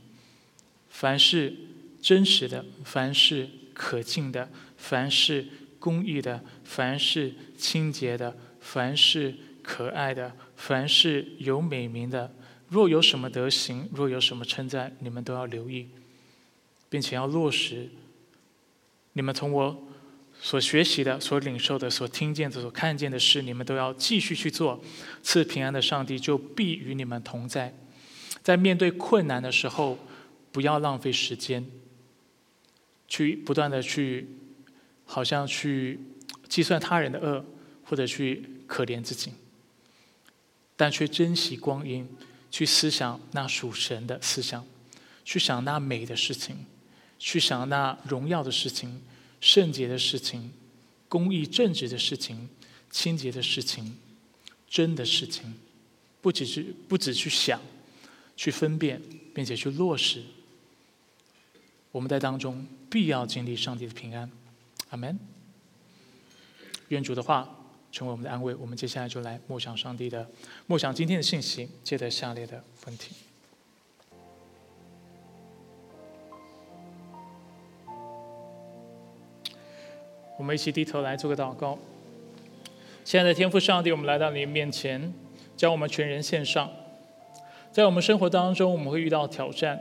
[0.88, 1.54] 凡是
[2.00, 5.46] 真实的，凡是可敬的，凡是
[5.78, 12.34] 公义的，凡是清洁的，凡是可爱的，凡是有美名的。
[12.72, 15.90] 若有什么德行，若有什么称赞，你们都要留意，
[16.88, 17.90] 并且要落实。
[19.12, 19.88] 你们从我
[20.40, 24.82] 所学习的、所领受的、所听见的、所看见的事，你们都要继续去做。
[25.22, 27.74] 赐平安的上帝就必与你们同在。
[28.42, 29.98] 在面对困难的时候，
[30.50, 31.66] 不要浪费时间，
[33.06, 34.30] 去不断的去，
[35.04, 36.00] 好像去
[36.48, 37.44] 计算他人的恶，
[37.84, 39.30] 或者去可怜自己，
[40.74, 42.08] 但却珍惜光阴。
[42.52, 44.64] 去思想那属神的思想，
[45.24, 46.54] 去想那美的事情，
[47.18, 49.02] 去想那荣耀的事情、
[49.40, 50.52] 圣洁的事情、
[51.08, 52.50] 公义正直的事情、
[52.90, 53.96] 清洁的事情、
[54.68, 55.54] 真的事情，
[56.20, 57.58] 不只是不只去想，
[58.36, 59.00] 去分辨，
[59.34, 60.22] 并且去落实。
[61.90, 64.30] 我们在当中必要经历上帝的平安，
[64.90, 65.18] 阿门。
[66.88, 67.58] 愿主的话。
[67.92, 68.52] 成为我们的安慰。
[68.56, 70.26] 我们接下来就来默想上帝的，
[70.66, 73.14] 默想今天的信息，接着下列的问题。
[80.38, 81.78] 我们一起低头来做个祷告。
[83.04, 85.12] 亲爱的天父上帝，我们来到你面前，
[85.56, 86.68] 将我们全人献上。
[87.70, 89.80] 在我们生活当中，我们会遇到挑战，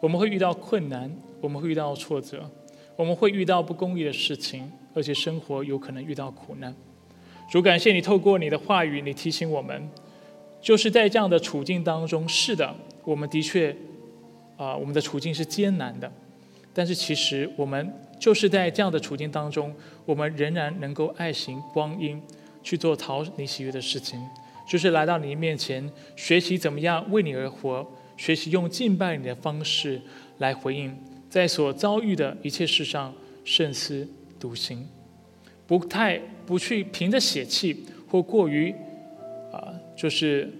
[0.00, 1.10] 我们会遇到困难，
[1.40, 2.50] 我们会遇到挫折，
[2.96, 6.74] 我们会遇到不公义的事情，而且生活有可能遇到苦难。
[7.52, 9.86] 主感谢你透过你的话语，你提醒我们，
[10.62, 12.74] 就是在这样的处境当中，是的，
[13.04, 13.76] 我们的确，
[14.56, 16.10] 啊，我们的处境是艰难的，
[16.72, 19.74] 但是其实我们就是在这样的处境当中，
[20.06, 22.22] 我们仍然能够爱行光阴，
[22.62, 24.18] 去做讨你喜悦的事情，
[24.66, 27.86] 就是来到你面前，学习怎么样为你而活，
[28.16, 30.00] 学习用敬拜你的方式
[30.38, 30.96] 来回应
[31.28, 33.12] 在所遭遇的一切事上，
[33.44, 34.08] 慎思
[34.40, 34.88] 笃行。
[35.66, 38.74] 不太不去凭着血气或过于
[39.52, 40.50] 啊，就是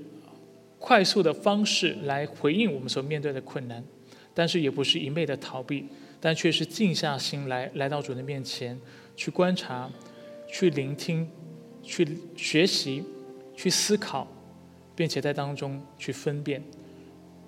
[0.79, 3.83] 快速的方式来回应我们所面对的困难，
[4.35, 5.87] 但是也不是一昧的逃避，
[6.21, 8.79] 但却是静下心来来到主的面前
[9.15, 9.91] 去观察、
[10.49, 11.29] 去聆听、
[11.83, 13.05] 去学习、
[13.57, 14.27] 去思考，
[14.95, 16.63] 并且在当中去分辨，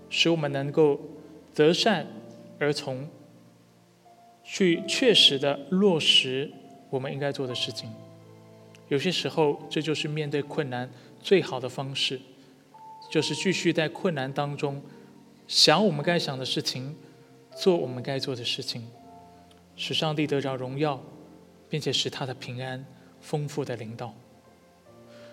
[0.08, 1.00] 使我们能够
[1.52, 2.06] 择善
[2.58, 3.08] 而从，
[4.42, 6.50] 去确实的落实。
[6.90, 7.90] 我们应该做的事情，
[8.88, 10.90] 有些时候，这就是面对困难
[11.22, 12.20] 最好的方式，
[13.10, 14.82] 就是继续在困难当中
[15.48, 16.94] 想我们该想的事情，
[17.56, 18.86] 做我们该做的事情，
[19.76, 21.02] 使上帝得着荣耀，
[21.68, 22.84] 并且使他的平安
[23.20, 24.14] 丰富的领导。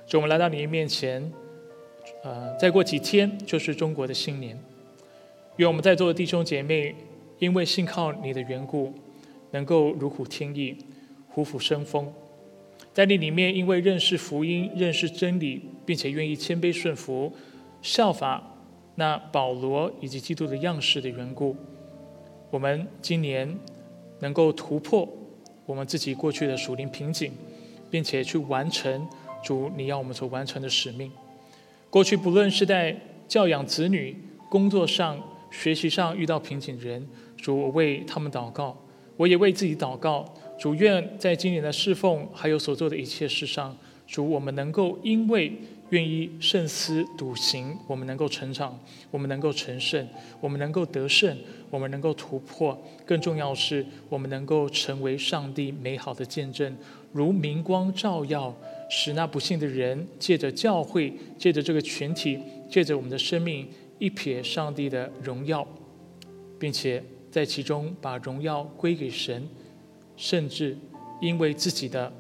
[0.07, 1.31] 就我们来到你面前，
[2.23, 4.57] 呃，再过几天就是中国的新年，
[5.57, 6.95] 愿我们在座的弟兄姐妹，
[7.39, 8.93] 因为信靠你的缘故，
[9.51, 10.77] 能够如虎添翼。
[11.33, 12.13] 虎虎生风，
[12.93, 17.31] 在你里面，因为认识福音、认识真理，并且愿意谦卑顺服、
[17.81, 18.43] 效法
[18.95, 21.55] 那保罗以及基督的样式的缘故，
[22.49, 23.57] 我们今年
[24.19, 25.07] 能够突破
[25.65, 27.31] 我们自己过去的属灵瓶颈，
[27.89, 29.07] 并且去完成
[29.41, 31.09] 主你要我们所完成的使命。
[31.89, 34.17] 过去不论是在教养子女、
[34.49, 35.17] 工作上、
[35.49, 38.77] 学习上遇到瓶颈的人，主我为他们祷告，
[39.15, 40.25] 我也为自己祷告。
[40.61, 45.51] 主愿在今年的侍奉，还有所做的一切事上，主我们能够因为
[45.89, 50.07] 愿意慎思笃行，我们能够成长，我们能够成圣，
[50.39, 51.35] 我们能够得胜，
[51.71, 52.79] 我们能够突破。
[53.07, 56.77] 更重要是，我们能够成为上帝美好的见证，
[57.11, 58.55] 如明光照耀，
[58.87, 62.37] 使那不幸的人借着教会，借着这个群体，
[62.69, 65.67] 借着我们的生命，一瞥上帝的荣耀，
[66.59, 69.49] 并且在其中把荣耀归给神。
[70.21, 70.77] 甚至
[71.19, 72.13] 因为自己的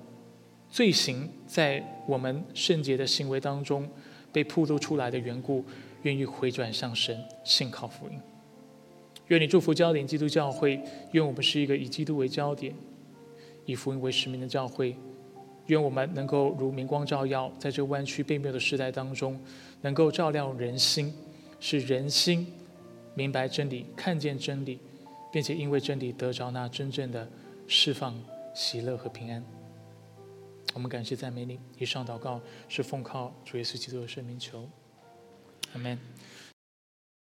[0.71, 3.87] 罪行在我们圣洁的行为当中
[4.33, 5.63] 被暴露出来的缘故，
[6.01, 8.19] 愿意回转向神，信靠福音。
[9.27, 10.81] 愿你祝福焦点基督教会，
[11.11, 12.73] 愿我们是一个以基督为焦点、
[13.67, 14.95] 以福音为使命的教会。
[15.67, 19.39] 愿我们能够如明光照耀，在这弯曲背谬的时代当中，
[19.81, 21.13] 能够照亮人心，
[21.59, 22.47] 使人心
[23.13, 24.79] 明白真理、看见真理，
[25.31, 27.29] 并且因为真理得着那真正的。
[27.73, 28.21] 释放
[28.53, 29.41] 喜乐和平安。
[30.73, 31.57] 我们感谢赞美你。
[31.77, 34.69] 以上祷告是奉靠主耶稣基督的圣名求。
[35.71, 35.97] 阿门。